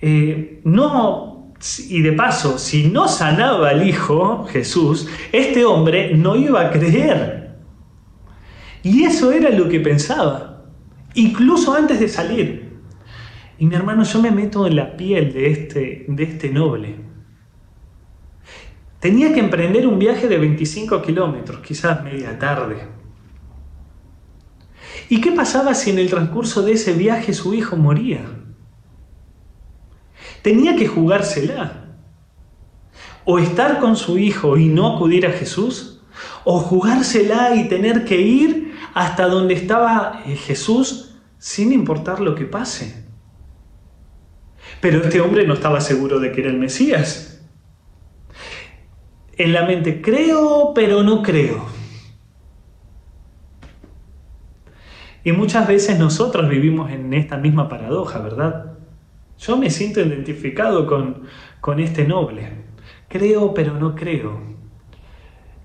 Eh, 0.00 0.60
no, 0.64 1.52
y 1.88 2.02
de 2.02 2.12
paso, 2.12 2.58
si 2.58 2.88
no 2.90 3.08
sanaba 3.08 3.70
al 3.70 3.88
Hijo 3.88 4.44
Jesús, 4.46 5.08
este 5.32 5.64
hombre 5.64 6.14
no 6.14 6.36
iba 6.36 6.60
a 6.60 6.70
creer. 6.70 7.56
Y 8.82 9.04
eso 9.04 9.32
era 9.32 9.48
lo 9.50 9.68
que 9.68 9.80
pensaba, 9.80 10.66
incluso 11.14 11.72
antes 11.74 12.00
de 12.00 12.08
salir. 12.08 12.74
Y 13.58 13.66
mi 13.66 13.76
hermano, 13.76 14.02
yo 14.02 14.20
me 14.20 14.30
meto 14.30 14.66
en 14.66 14.76
la 14.76 14.96
piel 14.96 15.32
de 15.32 15.50
este, 15.50 16.04
de 16.08 16.22
este 16.22 16.50
noble. 16.50 16.96
Tenía 18.98 19.32
que 19.32 19.40
emprender 19.40 19.86
un 19.86 19.98
viaje 19.98 20.28
de 20.28 20.38
25 20.38 21.00
kilómetros, 21.00 21.60
quizás 21.60 22.02
media 22.02 22.38
tarde. 22.38 22.93
¿Y 25.08 25.20
qué 25.20 25.32
pasaba 25.32 25.74
si 25.74 25.90
en 25.90 25.98
el 25.98 26.10
transcurso 26.10 26.62
de 26.62 26.72
ese 26.72 26.94
viaje 26.94 27.32
su 27.34 27.54
hijo 27.54 27.76
moría? 27.76 28.22
Tenía 30.42 30.76
que 30.76 30.86
jugársela. 30.86 31.80
O 33.24 33.38
estar 33.38 33.80
con 33.80 33.96
su 33.96 34.18
hijo 34.18 34.58
y 34.58 34.68
no 34.68 34.94
acudir 34.96 35.26
a 35.26 35.32
Jesús, 35.32 36.02
o 36.44 36.58
jugársela 36.58 37.54
y 37.54 37.68
tener 37.68 38.04
que 38.04 38.20
ir 38.20 38.74
hasta 38.92 39.26
donde 39.26 39.54
estaba 39.54 40.22
eh, 40.26 40.36
Jesús 40.36 41.16
sin 41.38 41.72
importar 41.72 42.20
lo 42.20 42.34
que 42.34 42.44
pase. 42.44 43.04
Pero 44.80 45.02
este 45.02 45.20
hombre 45.20 45.46
no 45.46 45.54
estaba 45.54 45.80
seguro 45.80 46.20
de 46.20 46.32
que 46.32 46.42
era 46.42 46.50
el 46.50 46.58
Mesías. 46.58 47.42
En 49.36 49.52
la 49.52 49.64
mente, 49.64 50.00
creo, 50.00 50.72
pero 50.74 51.02
no 51.02 51.22
creo. 51.22 51.73
Y 55.24 55.32
muchas 55.32 55.66
veces 55.66 55.98
nosotros 55.98 56.48
vivimos 56.48 56.90
en 56.92 57.14
esta 57.14 57.38
misma 57.38 57.68
paradoja, 57.68 58.18
¿verdad? 58.18 58.74
Yo 59.38 59.56
me 59.56 59.70
siento 59.70 60.00
identificado 60.00 60.86
con, 60.86 61.22
con 61.60 61.80
este 61.80 62.06
noble. 62.06 62.64
Creo, 63.08 63.54
pero 63.54 63.74
no 63.74 63.94
creo. 63.94 64.38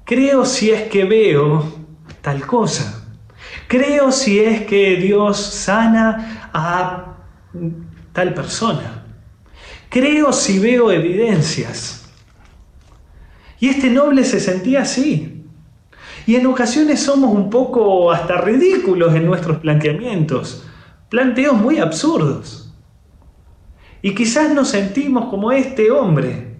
Creo 0.05 0.45
si 0.45 0.71
es 0.71 0.83
que 0.83 1.03
veo 1.03 1.63
tal 2.21 2.45
cosa. 2.47 3.05
Creo 3.67 4.11
si 4.11 4.39
es 4.39 4.65
que 4.65 4.95
Dios 4.95 5.37
sana 5.37 6.49
a 6.53 7.17
tal 8.13 8.33
persona. 8.33 9.03
Creo 9.89 10.31
si 10.31 10.57
veo 10.57 10.91
evidencias. 10.91 12.09
Y 13.59 13.67
este 13.67 13.89
noble 13.89 14.23
se 14.23 14.39
sentía 14.39 14.83
así. 14.83 15.28
Y 16.29 16.35
en 16.35 16.45
ocasiones 16.45 16.99
somos 16.99 17.33
un 17.33 17.49
poco 17.49 18.11
hasta 18.11 18.39
ridículos 18.39 19.15
en 19.15 19.25
nuestros 19.25 19.57
planteamientos, 19.57 20.63
planteos 21.09 21.55
muy 21.55 21.79
absurdos. 21.79 22.71
Y 24.03 24.13
quizás 24.13 24.53
nos 24.53 24.69
sentimos 24.69 25.27
como 25.31 25.51
este 25.51 25.89
hombre 25.89 26.55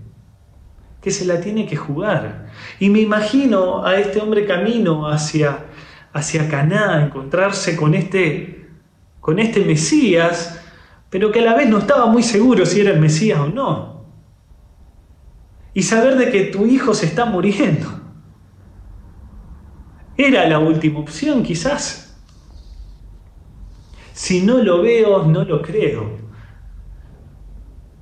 que 1.04 1.12
se 1.12 1.24
la 1.24 1.40
tiene 1.40 1.68
que 1.68 1.76
jugar. 1.76 2.48
Y 2.80 2.90
me 2.90 3.00
imagino 3.02 3.86
a 3.86 4.00
este 4.00 4.20
hombre 4.20 4.48
camino 4.48 5.08
hacia, 5.08 5.68
hacia 6.14 6.50
Caná, 6.50 7.06
encontrarse 7.06 7.76
con 7.76 7.94
este, 7.94 8.72
con 9.20 9.38
este 9.38 9.64
Mesías 9.64 10.60
pero 11.12 11.32
que 11.32 11.42
a 11.42 11.44
la 11.44 11.54
vez 11.54 11.70
no 11.70 11.78
estaba 11.78 12.08
muy 12.08 12.24
seguro 12.24 12.66
si 12.66 12.80
era 12.80 12.90
el 12.90 13.00
Mesías 13.00 13.40
o 13.40 13.46
no. 13.46 14.06
Y 15.76 15.84
saber 15.84 16.18
de 16.18 16.32
que 16.32 16.46
tu 16.46 16.66
hijo 16.66 16.96
se 16.96 17.06
está 17.06 17.26
muriendo. 17.26 17.99
Era 20.20 20.46
la 20.50 20.60
última 20.60 21.00
opción 21.00 21.44
quizás. 21.44 22.14
Si 24.12 24.42
no 24.42 24.58
lo 24.58 24.82
veo, 24.82 25.24
no 25.24 25.46
lo 25.46 25.62
creo. 25.62 26.18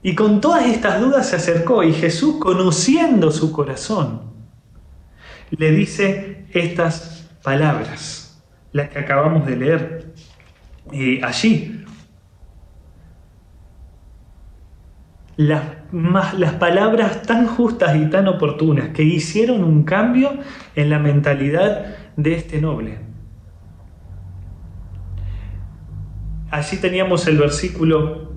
Y 0.01 0.15
con 0.15 0.41
todas 0.41 0.65
estas 0.65 0.99
dudas 0.99 1.29
se 1.29 1.35
acercó 1.35 1.83
y 1.83 1.93
Jesús, 1.93 2.37
conociendo 2.39 3.29
su 3.29 3.51
corazón, 3.51 4.33
le 5.51 5.69
dice 5.69 6.47
estas 6.53 7.29
palabras, 7.43 8.41
las 8.71 8.89
que 8.89 8.97
acabamos 8.97 9.45
de 9.45 9.55
leer 9.55 10.13
eh, 10.91 11.21
allí. 11.23 11.85
las, 15.37 15.61
las 16.33 16.53
palabras 16.53 17.21
tan 17.21 17.47
justas 17.47 17.95
y 17.95 18.09
tan 18.09 18.27
oportunas 18.27 18.89
que 18.89 19.03
hicieron 19.03 19.63
un 19.63 19.83
cambio 19.83 20.33
en 20.75 20.89
la 20.89 20.99
mentalidad 20.99 21.95
de 22.17 22.33
este 22.33 22.59
noble. 22.59 22.97
Allí 26.51 26.77
teníamos 26.77 27.25
el 27.27 27.37
versículo, 27.37 28.33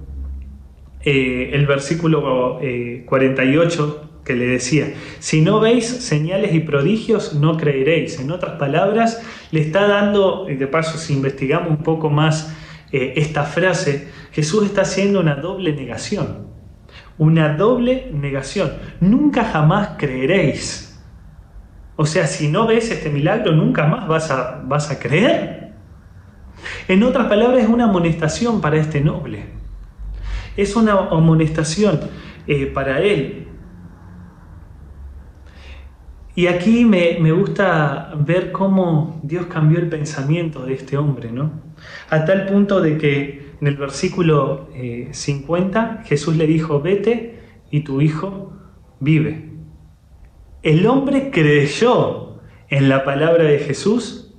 eh, 1.02 1.50
el 1.52 1.66
versículo 1.66 2.60
48 3.06 4.02
eh, 4.02 4.06
que 4.24 4.34
le 4.36 4.46
decía, 4.46 4.94
si 5.18 5.40
no 5.40 5.58
veis 5.58 5.86
señales 5.86 6.54
y 6.54 6.60
prodigios, 6.60 7.34
no 7.34 7.56
creeréis. 7.56 8.20
En 8.20 8.30
otras 8.30 8.58
palabras, 8.58 9.20
le 9.50 9.60
está 9.60 9.88
dando, 9.88 10.44
de 10.44 10.66
paso 10.68 10.98
si 10.98 11.14
investigamos 11.14 11.70
un 11.70 11.82
poco 11.82 12.10
más 12.10 12.56
eh, 12.92 13.14
esta 13.16 13.42
frase, 13.42 14.08
Jesús 14.30 14.66
está 14.66 14.82
haciendo 14.82 15.18
una 15.18 15.34
doble 15.34 15.72
negación 15.72 16.50
una 17.20 17.54
doble 17.54 18.10
negación. 18.14 18.72
Nunca 18.98 19.44
jamás 19.44 19.90
creeréis. 19.98 20.89
O 22.00 22.06
sea, 22.06 22.26
si 22.26 22.48
no 22.48 22.66
ves 22.66 22.90
este 22.90 23.10
milagro, 23.10 23.52
nunca 23.52 23.86
más 23.86 24.08
vas 24.08 24.30
a, 24.30 24.62
vas 24.64 24.90
a 24.90 24.98
creer. 24.98 25.72
En 26.88 27.02
otras 27.02 27.26
palabras, 27.26 27.62
es 27.62 27.68
una 27.68 27.84
amonestación 27.84 28.62
para 28.62 28.78
este 28.78 29.02
noble. 29.02 29.44
Es 30.56 30.76
una 30.76 30.94
amonestación 30.94 32.00
eh, 32.46 32.64
para 32.64 33.02
él. 33.02 33.48
Y 36.34 36.46
aquí 36.46 36.86
me, 36.86 37.18
me, 37.20 37.32
gusta 37.32 38.14
ver 38.16 38.50
cómo 38.50 39.20
Dios 39.22 39.44
cambió 39.48 39.78
el 39.78 39.90
pensamiento 39.90 40.64
de 40.64 40.72
este 40.72 40.96
hombre, 40.96 41.30
¿no? 41.30 41.50
A 42.08 42.24
tal 42.24 42.46
punto 42.46 42.80
de 42.80 42.96
que 42.96 43.56
en 43.60 43.66
el 43.66 43.76
versículo 43.76 44.70
50 45.10 46.00
eh, 46.00 46.06
Jesús 46.06 46.34
le 46.34 46.46
dijo, 46.46 46.80
vete 46.80 47.42
y 47.70 47.80
tu 47.80 48.00
hijo 48.00 48.54
vive. 49.00 49.49
El 50.62 50.86
hombre 50.86 51.30
creyó 51.30 52.40
en 52.68 52.88
la 52.88 53.04
palabra 53.04 53.44
de 53.44 53.60
Jesús 53.60 54.34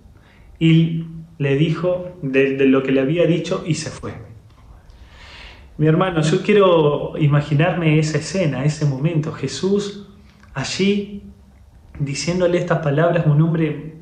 y 0.60 1.06
le 1.40 1.56
dijo 1.56 2.18
de, 2.22 2.66
lo 2.68 2.84
que 2.84 2.92
le 2.92 3.02
había 3.02 3.26
dicho 3.26 3.64
y 3.66 3.74
se 3.74 3.90
fue. 3.90 4.14
Mi 5.78 5.88
hermano, 5.88 6.22
yo 6.22 6.44
quiero 6.44 7.18
imaginarme 7.18 7.98
esa 7.98 8.20
escena, 8.20 8.64
ese 8.64 8.86
momento, 8.86 9.32
Jesús 9.32 10.08
allí 10.54 11.24
diciéndole 12.00 12.60
estas 12.60 12.80
palabras, 12.80 13.26
un 13.26 13.42
hombre 13.42 13.96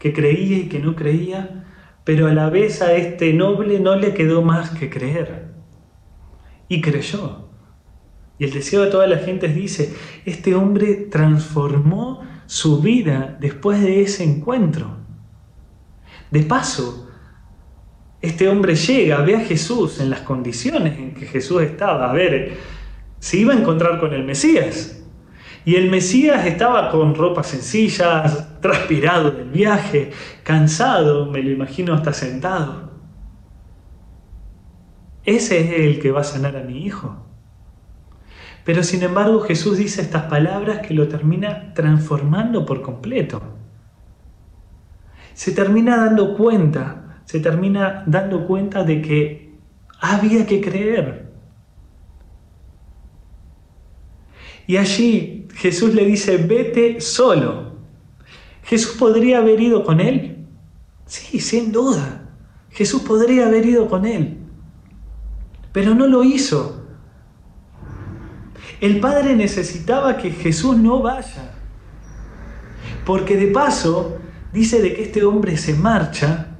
que 0.00 0.12
creía 0.12 0.58
y 0.58 0.68
que 0.68 0.80
no 0.80 0.96
creía, 0.96 1.64
pero 2.02 2.26
a 2.26 2.34
la 2.34 2.50
vez 2.50 2.82
a 2.82 2.94
este 2.94 3.32
noble 3.32 3.78
no 3.78 3.94
le 3.94 4.14
quedó 4.14 4.42
más 4.42 4.70
que 4.70 4.90
creer. 4.90 5.50
Y 6.68 6.80
creyó. 6.80 7.49
Y 8.40 8.44
el 8.44 8.52
deseo 8.54 8.80
de 8.80 8.90
toda 8.90 9.06
la 9.06 9.18
gente 9.18 9.48
dice, 9.48 9.94
este 10.24 10.54
hombre 10.54 10.94
transformó 11.10 12.22
su 12.46 12.80
vida 12.80 13.36
después 13.38 13.82
de 13.82 14.00
ese 14.00 14.24
encuentro. 14.24 14.96
De 16.30 16.40
paso, 16.44 17.06
este 18.22 18.48
hombre 18.48 18.76
llega, 18.76 19.20
ve 19.20 19.36
a 19.36 19.40
Jesús 19.40 20.00
en 20.00 20.08
las 20.08 20.20
condiciones 20.20 20.98
en 20.98 21.12
que 21.12 21.26
Jesús 21.26 21.60
estaba. 21.60 22.10
A 22.10 22.14
ver, 22.14 22.56
se 23.18 23.36
iba 23.36 23.52
a 23.52 23.58
encontrar 23.58 24.00
con 24.00 24.14
el 24.14 24.24
Mesías. 24.24 25.04
Y 25.66 25.74
el 25.74 25.90
Mesías 25.90 26.46
estaba 26.46 26.90
con 26.90 27.14
ropas 27.14 27.48
sencillas, 27.48 28.58
transpirado 28.62 29.32
del 29.32 29.50
viaje, 29.50 30.12
cansado, 30.44 31.26
me 31.26 31.42
lo 31.42 31.50
imagino 31.50 31.92
hasta 31.92 32.14
sentado. 32.14 32.90
Ese 35.26 35.60
es 35.60 35.80
el 35.80 36.00
que 36.00 36.10
va 36.10 36.22
a 36.22 36.24
sanar 36.24 36.56
a 36.56 36.62
mi 36.62 36.86
hijo. 36.86 37.26
Pero 38.70 38.84
sin 38.84 39.02
embargo 39.02 39.40
Jesús 39.40 39.78
dice 39.78 40.00
estas 40.00 40.26
palabras 40.26 40.86
que 40.86 40.94
lo 40.94 41.08
termina 41.08 41.74
transformando 41.74 42.64
por 42.64 42.82
completo. 42.82 43.42
Se 45.34 45.50
termina 45.50 45.96
dando 45.96 46.36
cuenta, 46.36 47.20
se 47.24 47.40
termina 47.40 48.04
dando 48.06 48.46
cuenta 48.46 48.84
de 48.84 49.02
que 49.02 49.58
había 50.00 50.46
que 50.46 50.60
creer. 50.60 51.32
Y 54.68 54.76
allí 54.76 55.48
Jesús 55.52 55.92
le 55.92 56.04
dice, 56.04 56.36
vete 56.36 57.00
solo. 57.00 57.72
Jesús 58.62 58.94
podría 58.96 59.38
haber 59.38 59.60
ido 59.60 59.82
con 59.82 59.98
él. 59.98 60.46
Sí, 61.06 61.40
sin 61.40 61.72
duda. 61.72 62.30
Jesús 62.70 63.02
podría 63.02 63.48
haber 63.48 63.66
ido 63.66 63.88
con 63.88 64.06
él. 64.06 64.38
Pero 65.72 65.92
no 65.96 66.06
lo 66.06 66.22
hizo. 66.22 66.79
El 68.80 68.98
Padre 69.00 69.36
necesitaba 69.36 70.16
que 70.16 70.30
Jesús 70.30 70.76
no 70.76 71.02
vaya. 71.02 71.52
Porque 73.04 73.36
de 73.36 73.48
paso 73.48 74.18
dice 74.52 74.80
de 74.80 74.94
que 74.94 75.02
este 75.02 75.24
hombre 75.24 75.56
se 75.56 75.74
marcha 75.74 76.56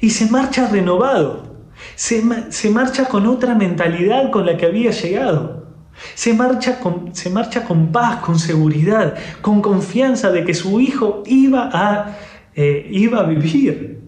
y 0.00 0.10
se 0.10 0.26
marcha 0.30 0.68
renovado. 0.68 1.46
Se, 1.94 2.22
marcha 2.70 3.04
con 3.06 3.26
otra 3.26 3.54
mentalidad 3.54 4.30
con 4.30 4.46
la 4.46 4.56
que 4.56 4.66
había 4.66 4.90
llegado. 4.90 5.66
Se 6.14 6.34
marcha, 6.34 6.80
con, 6.80 7.14
se 7.14 7.30
marcha 7.30 7.64
con 7.64 7.92
paz, 7.92 8.20
con 8.20 8.38
seguridad, 8.38 9.14
con 9.40 9.62
confianza 9.62 10.30
de 10.30 10.44
que 10.44 10.54
su 10.54 10.80
hijo 10.80 11.22
iba 11.26 11.70
a, 11.72 12.16
eh, 12.54 12.88
iba 12.90 13.20
a 13.20 13.24
vivir. 13.24 14.00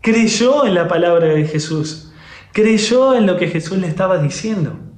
Creyó 0.00 0.66
en 0.66 0.74
la 0.74 0.88
palabra 0.88 1.28
de 1.28 1.44
Jesús. 1.44 2.12
Creyó 2.52 3.14
en 3.14 3.26
lo 3.26 3.36
que 3.38 3.46
Jesús 3.46 3.78
le 3.78 3.86
estaba 3.86 4.18
diciendo. 4.18 4.91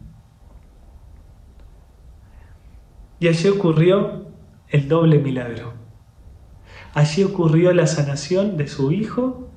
Y 3.20 3.28
allí 3.28 3.48
ocurrió 3.48 4.26
el 4.68 4.88
doble 4.88 5.18
milagro. 5.18 5.74
Allí 6.94 7.24
ocurrió 7.24 7.72
la 7.72 7.86
sanación 7.86 8.56
de 8.56 8.68
su 8.68 8.92
hijo. 8.92 9.50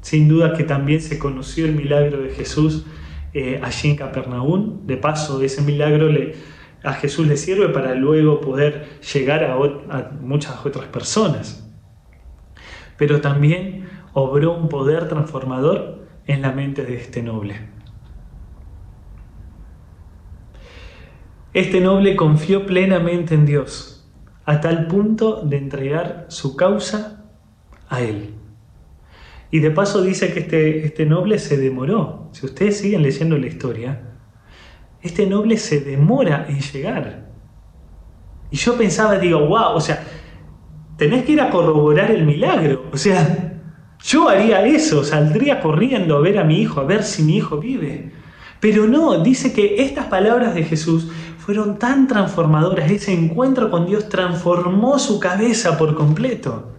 Sin 0.00 0.28
duda 0.28 0.54
que 0.54 0.64
también 0.64 1.00
se 1.00 1.18
conoció 1.18 1.66
el 1.66 1.74
milagro 1.74 2.22
de 2.22 2.30
Jesús 2.30 2.86
eh, 3.32 3.60
allí 3.62 3.90
en 3.90 3.96
Capernaum. 3.96 4.86
De 4.86 4.96
paso, 4.96 5.42
ese 5.42 5.62
milagro 5.62 6.08
a 6.84 6.92
Jesús 6.94 7.26
le 7.26 7.36
sirve 7.36 7.68
para 7.70 7.94
luego 7.94 8.40
poder 8.40 9.00
llegar 9.12 9.44
a, 9.44 9.54
a 9.54 10.10
muchas 10.20 10.64
otras 10.64 10.86
personas. 10.86 11.68
Pero 12.96 13.20
también 13.20 13.88
obró 14.12 14.56
un 14.56 14.68
poder 14.68 15.08
transformador 15.08 16.06
en 16.26 16.42
la 16.42 16.52
mente 16.52 16.84
de 16.84 16.96
este 16.96 17.22
noble. 17.22 17.75
Este 21.56 21.80
noble 21.80 22.16
confió 22.16 22.66
plenamente 22.66 23.34
en 23.34 23.46
Dios, 23.46 24.06
a 24.44 24.60
tal 24.60 24.88
punto 24.88 25.40
de 25.40 25.56
entregar 25.56 26.26
su 26.28 26.54
causa 26.54 27.24
a 27.88 28.02
Él. 28.02 28.34
Y 29.50 29.60
de 29.60 29.70
paso 29.70 30.02
dice 30.02 30.34
que 30.34 30.40
este, 30.40 30.84
este 30.84 31.06
noble 31.06 31.38
se 31.38 31.56
demoró. 31.56 32.28
Si 32.32 32.44
ustedes 32.44 32.76
siguen 32.76 33.02
leyendo 33.02 33.38
la 33.38 33.46
historia, 33.46 34.02
este 35.00 35.26
noble 35.26 35.56
se 35.56 35.80
demora 35.80 36.44
en 36.46 36.60
llegar. 36.60 37.30
Y 38.50 38.56
yo 38.58 38.76
pensaba, 38.76 39.18
digo, 39.18 39.38
wow, 39.46 39.76
o 39.76 39.80
sea, 39.80 40.04
tenés 40.98 41.24
que 41.24 41.32
ir 41.32 41.40
a 41.40 41.48
corroborar 41.48 42.10
el 42.10 42.26
milagro. 42.26 42.90
O 42.92 42.98
sea, 42.98 43.62
yo 44.04 44.28
haría 44.28 44.62
eso, 44.66 45.02
saldría 45.04 45.62
corriendo 45.62 46.18
a 46.18 46.20
ver 46.20 46.38
a 46.38 46.44
mi 46.44 46.60
hijo, 46.60 46.80
a 46.80 46.84
ver 46.84 47.02
si 47.02 47.22
mi 47.22 47.38
hijo 47.38 47.56
vive. 47.56 48.12
Pero 48.60 48.86
no, 48.86 49.22
dice 49.22 49.52
que 49.52 49.82
estas 49.82 50.06
palabras 50.06 50.54
de 50.54 50.64
Jesús 50.64 51.08
fueron 51.46 51.78
tan 51.78 52.08
transformadoras, 52.08 52.90
ese 52.90 53.12
encuentro 53.12 53.70
con 53.70 53.86
Dios 53.86 54.08
transformó 54.08 54.98
su 54.98 55.20
cabeza 55.20 55.78
por 55.78 55.94
completo, 55.94 56.72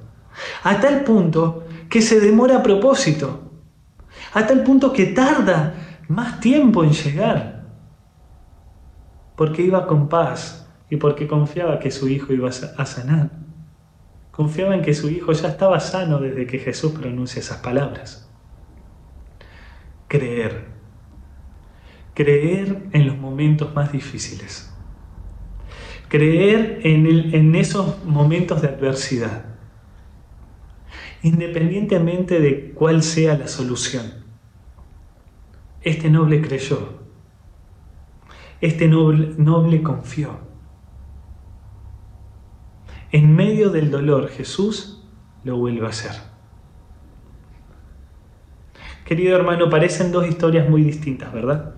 a 0.62 0.82
tal 0.82 1.06
punto 1.06 1.64
que 1.90 2.02
se 2.02 2.20
demora 2.20 2.58
a 2.58 2.64
propósito, 2.64 3.50
a 4.34 4.46
tal 4.46 4.64
punto 4.64 4.92
que 4.92 5.06
tarda 5.06 5.74
más 6.10 6.42
tiempo 6.42 6.84
en 6.84 6.92
llegar, 6.92 7.64
porque 9.38 9.62
iba 9.62 9.88
con 9.88 10.10
paz 10.10 10.68
y 10.90 10.98
porque 10.98 11.30
confiaba 11.30 11.80
que 11.80 11.90
su 11.90 12.10
hijo 12.10 12.34
iba 12.34 12.50
a 12.50 12.86
sanar. 12.86 13.30
Confiaba 14.32 14.76
en 14.76 14.82
que 14.82 14.94
su 14.94 15.10
hijo 15.10 15.32
ya 15.32 15.48
estaba 15.48 15.80
sano 15.80 16.20
desde 16.20 16.46
que 16.46 16.60
Jesús 16.60 16.92
pronuncia 16.92 17.40
esas 17.40 17.60
palabras. 17.60 18.30
Creer 20.10 20.77
creer 22.18 22.90
en 22.94 23.06
los 23.06 23.16
momentos 23.16 23.76
más 23.76 23.92
difíciles, 23.92 24.74
creer 26.08 26.80
en, 26.82 27.06
en 27.06 27.54
esos 27.54 28.04
momentos 28.06 28.64
de 28.64 28.70
adversidad, 28.70 29.46
independientemente 31.22 32.40
de 32.40 32.72
cuál 32.72 33.04
sea 33.04 33.38
la 33.38 33.48
solución. 33.48 34.26
Este 35.84 36.10
noble 36.10 36.42
creyó, 36.42 37.04
este 38.62 38.88
noble, 38.88 39.36
noble 39.38 39.84
confió. 39.84 40.40
En 43.12 43.36
medio 43.36 43.70
del 43.70 43.92
dolor 43.92 44.30
Jesús 44.30 45.08
lo 45.44 45.58
vuelve 45.58 45.86
a 45.86 45.90
hacer. 45.90 46.14
Querido 49.06 49.36
hermano, 49.36 49.70
parecen 49.70 50.12
dos 50.12 50.28
historias 50.28 50.68
muy 50.68 50.82
distintas, 50.84 51.32
¿verdad? 51.32 51.77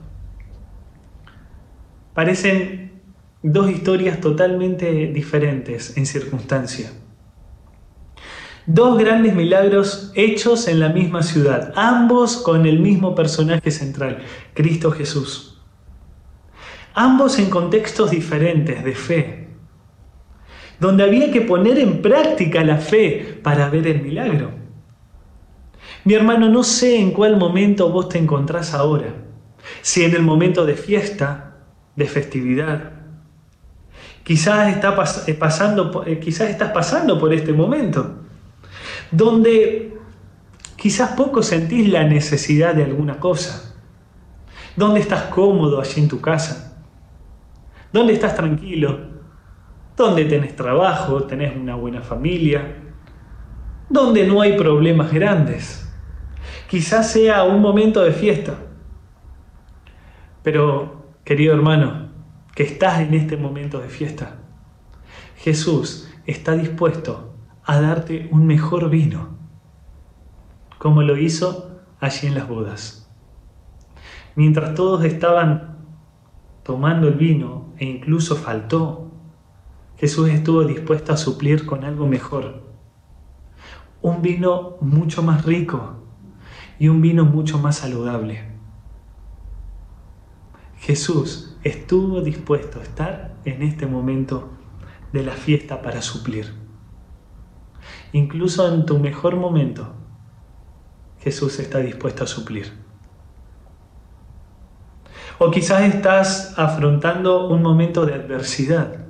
Parecen 2.20 3.00
dos 3.44 3.72
historias 3.72 4.20
totalmente 4.20 5.08
diferentes 5.08 5.96
en 5.96 6.06
circunstancia. 6.06 6.92
Dos 8.66 9.00
grandes 9.00 9.34
milagros 9.34 10.12
hechos 10.16 10.68
en 10.68 10.82
la 10.82 10.90
misma 10.90 11.24
ciudad, 11.24 11.72
ambos 11.78 12.36
con 12.36 12.66
el 12.66 12.80
mismo 12.80 13.16
personaje 13.16 13.72
central, 13.72 14.18
Cristo 14.54 14.92
Jesús. 14.92 15.62
Ambos 16.94 17.40
en 17.40 17.50
contextos 17.50 18.12
diferentes 18.12 18.84
de 18.84 18.96
fe, 18.96 19.48
donde 20.78 21.06
había 21.06 21.32
que 21.32 21.40
poner 21.40 21.80
en 21.80 22.02
práctica 22.02 22.66
la 22.66 22.80
fe 22.80 23.40
para 23.42 23.70
ver 23.70 23.88
el 23.88 24.02
milagro. 24.02 24.52
Mi 26.04 26.16
hermano, 26.16 26.50
no 26.50 26.66
sé 26.66 27.00
en 27.00 27.12
cuál 27.12 27.38
momento 27.38 27.90
vos 27.90 28.10
te 28.10 28.18
encontrás 28.18 28.74
ahora, 28.74 29.14
si 29.82 30.04
en 30.04 30.14
el 30.14 30.22
momento 30.22 30.66
de 30.66 30.76
fiesta, 30.76 31.49
de 31.96 32.06
festividad. 32.06 32.92
Quizás, 34.24 34.74
está 34.74 34.96
eh, 35.28 35.34
pasando, 35.34 36.04
eh, 36.06 36.20
quizás 36.20 36.50
estás 36.50 36.72
pasando 36.72 37.20
por 37.20 37.34
este 37.34 37.52
momento, 37.52 38.20
donde 39.12 39.98
quizás 40.76 41.12
poco 41.12 41.42
sentís 41.42 41.90
la 41.90 42.04
necesidad 42.04 42.76
de 42.76 42.84
alguna 42.84 43.20
cosa, 43.20 43.76
donde 44.76 45.00
estás 45.00 45.24
cómodo 45.24 45.82
allí 45.82 46.02
en 46.02 46.08
tu 46.08 46.22
casa, 46.22 46.80
donde 47.92 48.14
estás 48.14 48.36
tranquilo, 48.36 49.00
donde 49.98 50.26
tenés 50.26 50.56
trabajo, 50.56 51.24
tenés 51.24 51.56
una 51.56 51.76
buena 51.76 52.02
familia, 52.02 52.76
donde 53.90 54.26
no 54.26 54.42
hay 54.42 54.58
problemas 54.58 55.12
grandes. 55.12 55.86
Quizás 56.70 57.12
sea 57.12 57.44
un 57.44 57.62
momento 57.62 58.02
de 58.02 58.12
fiesta, 58.12 58.54
Pero, 60.42 60.99
querido 61.30 61.54
hermano, 61.54 62.10
que 62.56 62.64
estás 62.64 63.02
en 63.02 63.14
este 63.14 63.38
momento 63.38 63.78
de 63.80 63.88
fiesta, 63.88 64.40
Jesús 65.36 66.12
está 66.26 66.54
dispuesto 66.56 67.36
a 67.64 67.80
darte 67.80 68.28
un 68.32 68.48
mejor 68.48 68.90
vino, 68.90 69.38
como 70.80 71.04
lo 71.04 71.18
hizo 71.18 71.82
allí 72.00 72.26
en 72.26 72.34
las 72.34 72.48
bodas. 72.48 73.14
Mientras 74.36 74.74
todos 74.74 75.06
estaban 75.06 75.78
tomando 76.64 77.08
el 77.08 77.14
vino 77.14 77.76
e 77.78 77.86
incluso 77.86 78.36
faltó, 78.36 79.12
Jesús 79.98 80.30
estuvo 80.30 80.64
dispuesto 80.64 81.14
a 81.14 81.18
suplir 81.18 81.68
con 81.68 81.84
algo 81.84 82.08
mejor. 82.08 82.64
Un 84.02 84.24
vino 84.24 84.78
mucho 84.82 85.22
más 85.22 85.46
rico 85.46 86.08
y 86.80 86.88
un 86.88 87.02
vino 87.02 87.24
mucho 87.24 87.60
más 87.60 87.76
saludable. 87.76 88.59
Jesús 90.90 91.56
estuvo 91.64 92.22
dispuesto 92.22 92.80
a 92.80 92.82
estar 92.82 93.36
en 93.46 93.62
este 93.62 93.86
momento 93.86 94.50
de 95.14 95.22
la 95.22 95.34
fiesta 95.34 95.84
para 95.84 96.02
suplir. 96.02 96.52
Incluso 98.12 98.74
en 98.74 98.88
tu 98.88 98.98
mejor 98.98 99.36
momento, 99.36 99.94
Jesús 101.20 101.60
está 101.60 101.78
dispuesto 101.78 102.24
a 102.24 102.28
suplir. 102.28 102.74
O 105.38 105.52
quizás 105.52 105.84
estás 105.84 106.58
afrontando 106.58 107.50
un 107.50 107.62
momento 107.62 108.08
de 108.08 108.16
adversidad, 108.16 109.06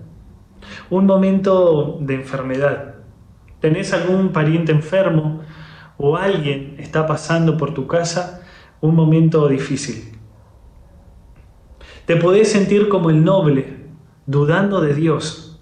un 0.89 1.05
momento 1.05 1.97
de 2.01 2.15
enfermedad. 2.15 2.95
¿Tenés 3.61 3.93
algún 3.93 4.33
pariente 4.33 4.73
enfermo 4.73 5.43
o 5.97 6.17
alguien 6.17 6.75
está 6.77 7.07
pasando 7.07 7.55
por 7.55 7.73
tu 7.73 7.87
casa 7.87 8.41
un 8.81 8.95
momento 8.95 9.47
difícil? 9.47 10.08
Te 12.09 12.15
podés 12.15 12.51
sentir 12.51 12.89
como 12.89 13.11
el 13.11 13.23
noble, 13.23 13.67
dudando 14.25 14.81
de 14.81 14.95
Dios, 14.95 15.61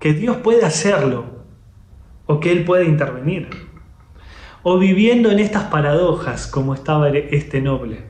que 0.00 0.12
Dios 0.12 0.38
puede 0.38 0.64
hacerlo 0.64 1.26
o 2.26 2.40
que 2.40 2.50
Él 2.50 2.64
puede 2.64 2.86
intervenir, 2.86 3.48
o 4.64 4.80
viviendo 4.80 5.30
en 5.30 5.38
estas 5.38 5.66
paradojas 5.66 6.48
como 6.48 6.74
estaba 6.74 7.08
este 7.10 7.60
noble. 7.60 8.02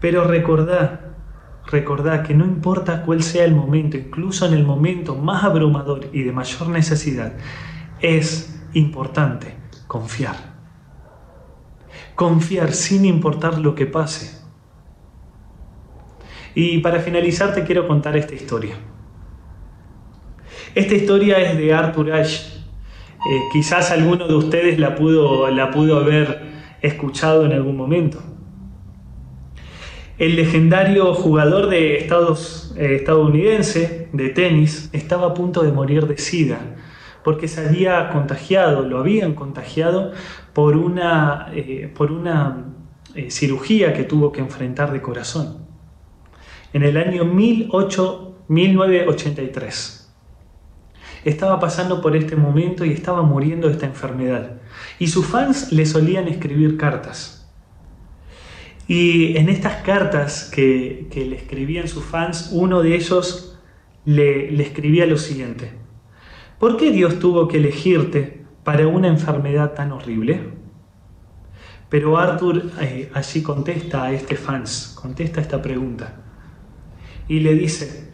Pero 0.00 0.24
recordad, 0.24 1.00
recordad 1.66 2.22
que 2.22 2.32
no 2.32 2.46
importa 2.46 3.02
cuál 3.02 3.22
sea 3.22 3.44
el 3.44 3.54
momento, 3.54 3.98
incluso 3.98 4.46
en 4.46 4.54
el 4.54 4.64
momento 4.64 5.16
más 5.16 5.44
abrumador 5.44 6.06
y 6.14 6.22
de 6.22 6.32
mayor 6.32 6.70
necesidad, 6.70 7.34
es 8.00 8.58
importante 8.72 9.54
confiar. 9.86 10.36
Confiar 12.14 12.72
sin 12.72 13.04
importar 13.04 13.58
lo 13.58 13.74
que 13.74 13.84
pase. 13.84 14.37
Y 16.54 16.78
para 16.78 17.00
finalizar 17.00 17.54
te 17.54 17.64
quiero 17.64 17.86
contar 17.86 18.16
esta 18.16 18.34
historia. 18.34 18.76
Esta 20.74 20.94
historia 20.94 21.38
es 21.38 21.56
de 21.58 21.72
Arthur 21.72 22.12
Ashe. 22.12 22.58
Eh, 23.30 23.40
quizás 23.52 23.90
alguno 23.90 24.28
de 24.28 24.34
ustedes 24.34 24.78
la 24.78 24.94
pudo, 24.94 25.48
la 25.50 25.70
pudo 25.70 25.98
haber 25.98 26.42
escuchado 26.82 27.44
en 27.44 27.52
algún 27.52 27.76
momento. 27.76 28.22
El 30.18 30.36
legendario 30.36 31.14
jugador 31.14 31.68
de 31.68 31.96
Estados, 31.96 32.74
eh, 32.76 32.96
estadounidense 32.96 34.08
de 34.12 34.28
tenis 34.30 34.90
estaba 34.92 35.28
a 35.28 35.34
punto 35.34 35.62
de 35.62 35.72
morir 35.72 36.06
de 36.06 36.18
sida 36.18 36.60
porque 37.24 37.48
se 37.48 37.66
había 37.66 38.10
contagiado, 38.10 38.82
lo 38.82 38.98
habían 38.98 39.34
contagiado 39.34 40.12
por 40.54 40.76
una, 40.76 41.50
eh, 41.52 41.92
por 41.94 42.12
una 42.12 42.64
cirugía 43.28 43.92
que 43.92 44.04
tuvo 44.04 44.30
que 44.32 44.40
enfrentar 44.40 44.92
de 44.92 45.02
corazón 45.02 45.67
en 46.72 46.82
el 46.82 46.96
año 46.96 47.24
1983. 47.24 50.14
Estaba 51.24 51.58
pasando 51.58 52.00
por 52.00 52.14
este 52.16 52.36
momento 52.36 52.84
y 52.84 52.92
estaba 52.92 53.22
muriendo 53.22 53.66
de 53.66 53.72
esta 53.74 53.86
enfermedad. 53.86 54.60
Y 54.98 55.08
sus 55.08 55.26
fans 55.26 55.72
le 55.72 55.84
solían 55.86 56.28
escribir 56.28 56.76
cartas. 56.76 57.50
Y 58.86 59.36
en 59.36 59.48
estas 59.48 59.82
cartas 59.82 60.50
que, 60.54 61.08
le 61.14 61.36
escribían 61.36 61.88
sus 61.88 62.04
fans, 62.04 62.50
uno 62.52 62.82
de 62.82 62.94
ellos 62.94 63.58
le, 64.04 64.50
le 64.50 64.62
escribía 64.62 65.06
lo 65.06 65.18
siguiente. 65.18 65.72
¿Por 66.58 66.76
qué 66.76 66.90
Dios 66.90 67.18
tuvo 67.18 67.48
que 67.48 67.58
elegirte 67.58 68.44
para 68.64 68.86
una 68.86 69.08
enfermedad 69.08 69.74
tan 69.74 69.92
horrible? 69.92 70.40
Pero 71.90 72.18
Arthur 72.18 72.70
eh, 72.80 73.10
allí 73.14 73.42
contesta 73.42 74.04
a 74.04 74.12
este 74.12 74.36
fans, 74.36 74.96
contesta 75.00 75.40
esta 75.40 75.60
pregunta 75.60 76.17
y 77.28 77.40
le 77.40 77.54
dice, 77.54 78.10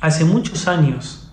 hace 0.00 0.24
muchos 0.24 0.68
años, 0.68 1.32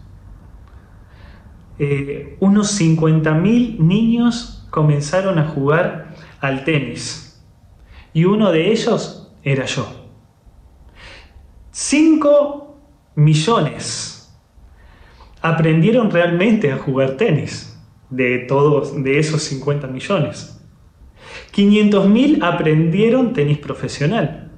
eh, 1.77 2.37
unos 2.39 2.79
50.000 2.79 3.79
niños 3.79 4.65
comenzaron 4.69 5.37
a 5.37 5.47
jugar 5.49 6.15
al 6.39 6.63
tenis 6.63 7.43
y 8.13 8.25
uno 8.25 8.51
de 8.51 8.71
ellos 8.71 9.31
era 9.43 9.65
yo. 9.65 9.87
5 11.71 12.77
millones 13.15 14.33
aprendieron 15.41 16.09
realmente 16.09 16.71
a 16.71 16.77
jugar 16.77 17.17
tenis 17.17 17.77
de 18.09 18.39
todos 18.39 19.03
de 19.03 19.19
esos 19.19 19.43
50 19.43 19.87
millones. 19.87 20.61
500.000 21.53 22.43
aprendieron 22.43 23.33
tenis 23.33 23.57
profesional. 23.57 24.51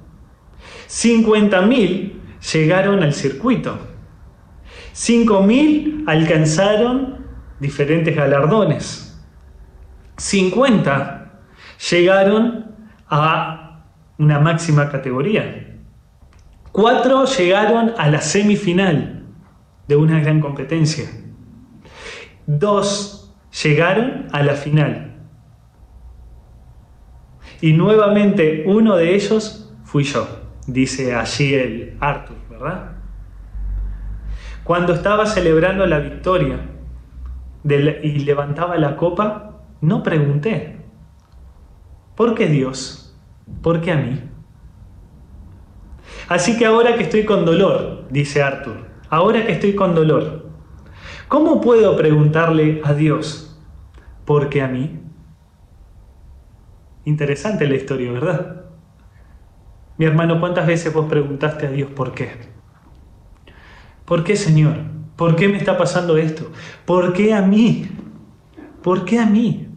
50.000 0.88 2.12
llegaron 2.52 3.02
al 3.02 3.12
circuito. 3.12 3.78
5.000 4.94 6.04
alcanzaron 6.06 7.26
diferentes 7.60 8.14
galardones. 8.14 9.20
50 10.16 11.40
llegaron 11.90 12.74
a 13.08 13.84
una 14.18 14.38
máxima 14.40 14.88
categoría. 14.88 15.78
4 16.72 17.24
llegaron 17.26 17.92
a 17.96 18.08
la 18.08 18.20
semifinal 18.20 19.24
de 19.88 19.96
una 19.96 20.20
gran 20.20 20.40
competencia. 20.40 21.08
2 22.46 23.34
llegaron 23.62 24.28
a 24.32 24.42
la 24.42 24.54
final. 24.54 25.14
Y 27.60 27.72
nuevamente 27.72 28.64
uno 28.66 28.96
de 28.96 29.14
ellos 29.14 29.74
fui 29.84 30.04
yo 30.04 30.45
dice 30.66 31.14
allí 31.14 31.54
el 31.54 31.96
Arthur, 32.00 32.36
¿verdad? 32.50 32.92
Cuando 34.64 34.94
estaba 34.94 35.26
celebrando 35.26 35.86
la 35.86 36.00
victoria 36.00 36.58
y 37.64 38.18
levantaba 38.20 38.76
la 38.76 38.96
copa, 38.96 39.60
no 39.80 40.02
pregunté, 40.02 40.76
¿por 42.16 42.34
qué 42.34 42.48
Dios? 42.48 43.16
¿Por 43.62 43.80
qué 43.80 43.92
a 43.92 43.96
mí? 43.96 44.20
Así 46.28 46.56
que 46.56 46.66
ahora 46.66 46.96
que 46.96 47.04
estoy 47.04 47.24
con 47.24 47.44
dolor, 47.44 48.06
dice 48.10 48.42
Arthur, 48.42 48.86
ahora 49.08 49.46
que 49.46 49.52
estoy 49.52 49.74
con 49.74 49.94
dolor, 49.94 50.46
¿cómo 51.28 51.60
puedo 51.60 51.96
preguntarle 51.96 52.80
a 52.84 52.94
Dios, 52.94 53.60
¿por 54.24 54.48
qué 54.48 54.62
a 54.62 54.68
mí? 54.68 55.00
Interesante 57.04 57.68
la 57.68 57.76
historia, 57.76 58.10
¿verdad? 58.10 58.55
Mi 59.98 60.04
hermano, 60.04 60.40
¿cuántas 60.40 60.66
veces 60.66 60.92
vos 60.92 61.06
preguntaste 61.06 61.66
a 61.66 61.70
Dios 61.70 61.90
por 61.90 62.12
qué? 62.12 62.30
¿Por 64.04 64.24
qué, 64.24 64.36
Señor? 64.36 64.74
¿Por 65.16 65.36
qué 65.36 65.48
me 65.48 65.56
está 65.56 65.78
pasando 65.78 66.16
esto? 66.18 66.50
¿Por 66.84 67.12
qué 67.12 67.32
a 67.32 67.42
mí? 67.42 67.88
¿Por 68.82 69.04
qué 69.04 69.18
a 69.18 69.26
mí? 69.26 69.68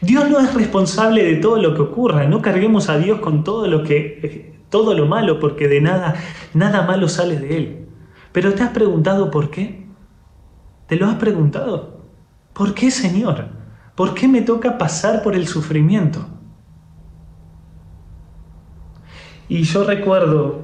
Dios 0.00 0.28
no 0.28 0.40
es 0.40 0.52
responsable 0.54 1.22
de 1.22 1.36
todo 1.36 1.56
lo 1.56 1.74
que 1.74 1.82
ocurra. 1.82 2.26
No 2.26 2.42
carguemos 2.42 2.88
a 2.88 2.98
Dios 2.98 3.20
con 3.20 3.44
todo 3.44 3.66
lo 3.68 3.84
que 3.84 4.54
todo 4.68 4.94
lo 4.94 5.06
malo, 5.06 5.38
porque 5.38 5.68
de 5.68 5.80
nada 5.80 6.16
nada 6.52 6.82
malo 6.82 7.08
sale 7.08 7.38
de 7.38 7.56
él. 7.56 7.86
Pero 8.32 8.54
te 8.54 8.64
has 8.64 8.70
preguntado 8.70 9.30
por 9.30 9.50
qué? 9.50 9.86
¿Te 10.88 10.96
lo 10.96 11.06
has 11.06 11.14
preguntado? 11.14 12.00
¿Por 12.52 12.74
qué, 12.74 12.90
Señor? 12.90 13.46
¿Por 13.94 14.14
qué 14.14 14.26
me 14.26 14.42
toca 14.42 14.76
pasar 14.76 15.22
por 15.22 15.36
el 15.36 15.46
sufrimiento? 15.46 16.26
Y 19.48 19.62
yo 19.64 19.84
recuerdo 19.84 20.62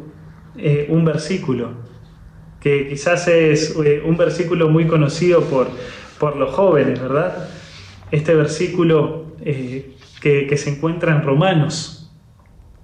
eh, 0.57 0.87
un 0.91 1.05
versículo, 1.05 1.73
que 2.61 2.89
quizás 2.89 3.29
es 3.29 3.77
eh, 3.85 4.03
un 4.05 4.17
versículo 4.17 4.69
muy 4.69 4.87
conocido 4.87 5.43
por, 5.45 5.69
por 6.19 6.37
los 6.37 6.55
jóvenes, 6.55 7.01
¿verdad? 7.01 7.49
Este 8.11 8.35
versículo 8.35 9.37
eh, 9.43 9.97
que, 10.21 10.47
que 10.47 10.57
se 10.57 10.71
encuentra 10.71 11.15
en 11.15 11.23
Romanos, 11.23 12.13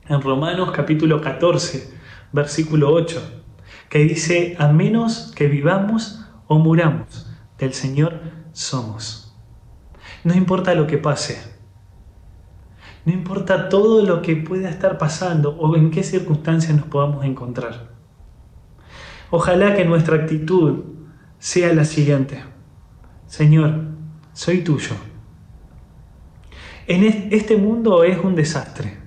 en 0.08 0.20
Romanos 0.20 0.70
capítulo 0.72 1.20
14, 1.20 1.94
versículo 2.32 2.92
8, 2.92 3.42
que 3.88 3.98
dice, 4.00 4.56
a 4.58 4.68
menos 4.68 5.32
que 5.34 5.48
vivamos 5.48 6.24
o 6.46 6.58
muramos, 6.58 7.26
del 7.58 7.72
Señor 7.72 8.20
somos. 8.52 9.34
No 10.24 10.34
importa 10.34 10.74
lo 10.74 10.86
que 10.86 10.98
pase, 10.98 11.55
No 13.06 13.12
importa 13.12 13.68
todo 13.68 14.04
lo 14.04 14.20
que 14.20 14.34
pueda 14.34 14.68
estar 14.68 14.98
pasando 14.98 15.56
o 15.56 15.76
en 15.76 15.92
qué 15.92 16.02
circunstancias 16.02 16.76
nos 16.76 16.86
podamos 16.86 17.24
encontrar. 17.24 17.92
Ojalá 19.30 19.76
que 19.76 19.84
nuestra 19.84 20.16
actitud 20.16 20.82
sea 21.38 21.72
la 21.72 21.84
siguiente. 21.84 22.42
Señor, 23.28 23.84
soy 24.32 24.62
tuyo. 24.62 24.96
En 26.88 27.04
este 27.32 27.56
mundo 27.56 28.02
es 28.02 28.18
un 28.18 28.34
desastre. 28.34 28.98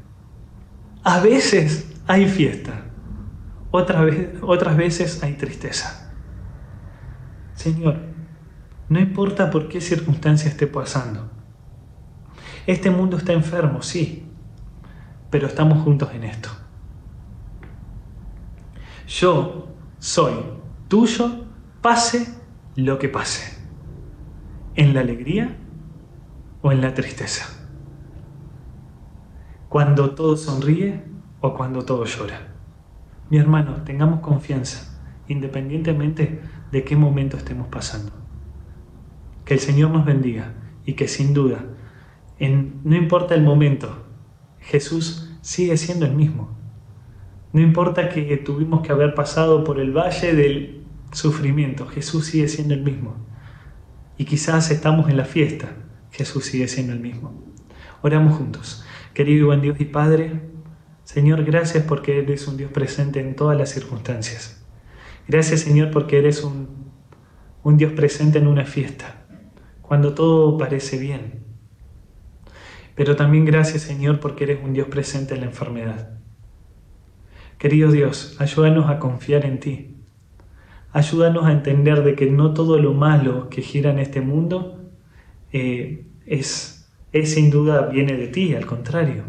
A 1.03 1.19
veces 1.19 1.93
hay 2.07 2.27
fiesta, 2.29 2.85
otras 3.71 4.77
veces 4.77 5.21
hay 5.23 5.33
tristeza. 5.33 6.13
Señor, 7.53 7.97
no 8.87 8.99
importa 8.99 9.51
por 9.51 9.67
qué 9.67 9.81
circunstancia 9.81 10.49
esté 10.49 10.67
pasando. 10.67 11.38
Este 12.65 12.89
mundo 12.89 13.17
está 13.17 13.33
enfermo, 13.33 13.81
sí, 13.81 14.25
pero 15.29 15.47
estamos 15.47 15.83
juntos 15.83 16.09
en 16.13 16.23
esto. 16.23 16.49
Yo 19.07 19.67
soy 19.97 20.33
tuyo, 20.87 21.45
pase 21.81 22.35
lo 22.75 22.99
que 22.99 23.09
pase, 23.09 23.59
en 24.75 24.93
la 24.93 25.01
alegría 25.01 25.57
o 26.61 26.71
en 26.71 26.81
la 26.81 26.93
tristeza, 26.93 27.67
cuando 29.67 30.11
todo 30.11 30.37
sonríe 30.37 31.03
o 31.41 31.53
cuando 31.55 31.83
todo 31.83 32.05
llora. 32.05 32.49
Mi 33.29 33.37
hermano, 33.37 33.83
tengamos 33.83 34.21
confianza, 34.21 34.99
independientemente 35.27 36.41
de 36.71 36.83
qué 36.83 36.95
momento 36.95 37.37
estemos 37.37 37.67
pasando. 37.67 38.11
Que 39.45 39.55
el 39.55 39.59
Señor 39.59 39.91
nos 39.91 40.05
bendiga 40.05 40.53
y 40.85 40.93
que 40.93 41.07
sin 41.07 41.33
duda, 41.33 41.63
no 42.39 42.95
importa 42.95 43.35
el 43.35 43.43
momento, 43.43 44.05
Jesús 44.59 45.29
sigue 45.41 45.75
siendo 45.77 46.05
el 46.05 46.13
mismo. 46.13 46.57
No 47.51 47.61
importa 47.61 48.09
que 48.09 48.37
tuvimos 48.37 48.81
que 48.81 48.91
haber 48.91 49.13
pasado 49.15 49.63
por 49.63 49.79
el 49.79 49.91
valle 49.91 50.33
del 50.33 50.83
sufrimiento, 51.11 51.87
Jesús 51.87 52.27
sigue 52.27 52.47
siendo 52.47 52.73
el 52.73 52.83
mismo. 52.83 53.15
Y 54.17 54.25
quizás 54.25 54.69
estamos 54.71 55.09
en 55.09 55.17
la 55.17 55.25
fiesta, 55.25 55.75
Jesús 56.11 56.45
sigue 56.45 56.67
siendo 56.67 56.93
el 56.93 56.99
mismo. 56.99 57.43
Oramos 58.01 58.37
juntos. 58.37 58.85
Querido 59.13 59.39
y 59.39 59.43
buen 59.43 59.61
Dios 59.61 59.79
y 59.79 59.85
Padre, 59.85 60.41
Señor, 61.03 61.43
gracias 61.43 61.83
porque 61.83 62.19
eres 62.19 62.47
un 62.47 62.55
Dios 62.55 62.71
presente 62.71 63.19
en 63.19 63.35
todas 63.35 63.57
las 63.57 63.71
circunstancias. 63.71 64.63
Gracias, 65.27 65.61
Señor, 65.61 65.91
porque 65.91 66.19
eres 66.19 66.43
un, 66.43 66.69
un 67.63 67.77
Dios 67.77 67.93
presente 67.93 68.37
en 68.37 68.47
una 68.47 68.65
fiesta, 68.65 69.25
cuando 69.81 70.13
todo 70.13 70.57
parece 70.57 70.97
bien. 70.97 71.48
Pero 72.99 73.15
también 73.15 73.45
gracias, 73.45 73.83
Señor, 73.83 74.19
porque 74.19 74.43
eres 74.43 74.59
un 74.61 74.73
Dios 74.73 74.89
presente 74.89 75.33
en 75.33 75.39
la 75.39 75.45
enfermedad. 75.45 76.19
Querido 77.57 77.93
Dios, 77.93 78.35
ayúdanos 78.39 78.89
a 78.89 78.99
confiar 78.99 79.45
en 79.45 79.61
ti. 79.61 79.95
Ayúdanos 80.91 81.45
a 81.45 81.53
entender 81.53 82.03
de 82.03 82.15
que 82.15 82.29
no 82.29 82.53
todo 82.53 82.77
lo 82.77 82.93
malo 82.93 83.47
que 83.49 83.61
gira 83.61 83.91
en 83.91 83.99
este 83.99 84.19
mundo 84.19 84.91
eh, 85.53 86.07
es, 86.25 86.91
es 87.13 87.33
sin 87.35 87.49
duda 87.49 87.85
viene 87.85 88.17
de 88.17 88.27
ti, 88.27 88.53
al 88.53 88.65
contrario. 88.65 89.23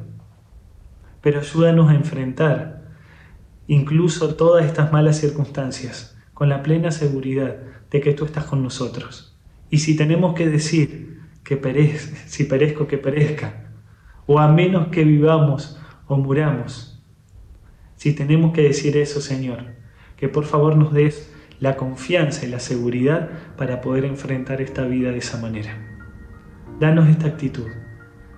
Pero 1.20 1.38
ayúdanos 1.38 1.90
a 1.90 1.94
enfrentar 1.94 2.88
incluso 3.68 4.34
todas 4.34 4.66
estas 4.66 4.90
malas 4.90 5.20
circunstancias 5.20 6.18
con 6.34 6.48
la 6.48 6.64
plena 6.64 6.90
seguridad 6.90 7.58
de 7.88 8.00
que 8.00 8.14
tú 8.14 8.24
estás 8.24 8.46
con 8.46 8.64
nosotros. 8.64 9.38
Y 9.70 9.78
si 9.78 9.94
tenemos 9.94 10.34
que 10.34 10.48
decir 10.48 11.10
que 11.44 11.56
perezca, 11.56 12.16
si 12.26 12.44
perezco 12.44 12.86
que 12.86 12.98
perezca, 12.98 13.59
o 14.32 14.38
a 14.38 14.46
menos 14.46 14.86
que 14.92 15.02
vivamos 15.02 15.76
o 16.06 16.16
muramos, 16.16 17.02
si 17.96 18.14
tenemos 18.14 18.52
que 18.52 18.62
decir 18.62 18.96
eso, 18.96 19.20
Señor, 19.20 19.64
que 20.16 20.28
por 20.28 20.44
favor 20.44 20.76
nos 20.76 20.92
des 20.92 21.34
la 21.58 21.76
confianza 21.76 22.46
y 22.46 22.48
la 22.48 22.60
seguridad 22.60 23.28
para 23.56 23.80
poder 23.80 24.04
enfrentar 24.04 24.60
esta 24.60 24.84
vida 24.84 25.10
de 25.10 25.18
esa 25.18 25.38
manera. 25.38 25.76
Danos 26.78 27.08
esta 27.08 27.26
actitud, 27.26 27.66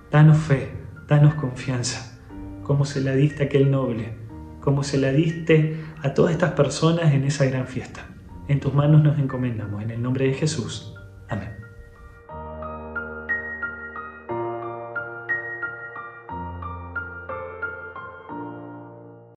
danos 0.09 0.39
fe, 0.39 0.71
danos 1.07 1.35
confianza, 1.35 2.19
como 2.63 2.85
se 2.85 2.99
la 2.99 3.13
diste 3.13 3.43
a 3.43 3.45
aquel 3.45 3.69
noble, 3.69 4.15
como 4.61 4.81
se 4.81 4.97
la 4.97 5.11
diste 5.11 5.79
a 6.01 6.15
todas 6.15 6.31
estas 6.31 6.53
personas 6.53 7.13
en 7.13 7.23
esa 7.23 7.45
gran 7.45 7.67
fiesta. 7.67 8.07
En 8.47 8.59
tus 8.59 8.73
manos 8.73 9.03
nos 9.03 9.19
encomendamos, 9.19 9.83
en 9.83 9.91
el 9.91 10.01
nombre 10.01 10.25
de 10.25 10.33
Jesús. 10.33 10.95
Amén. 11.29 11.62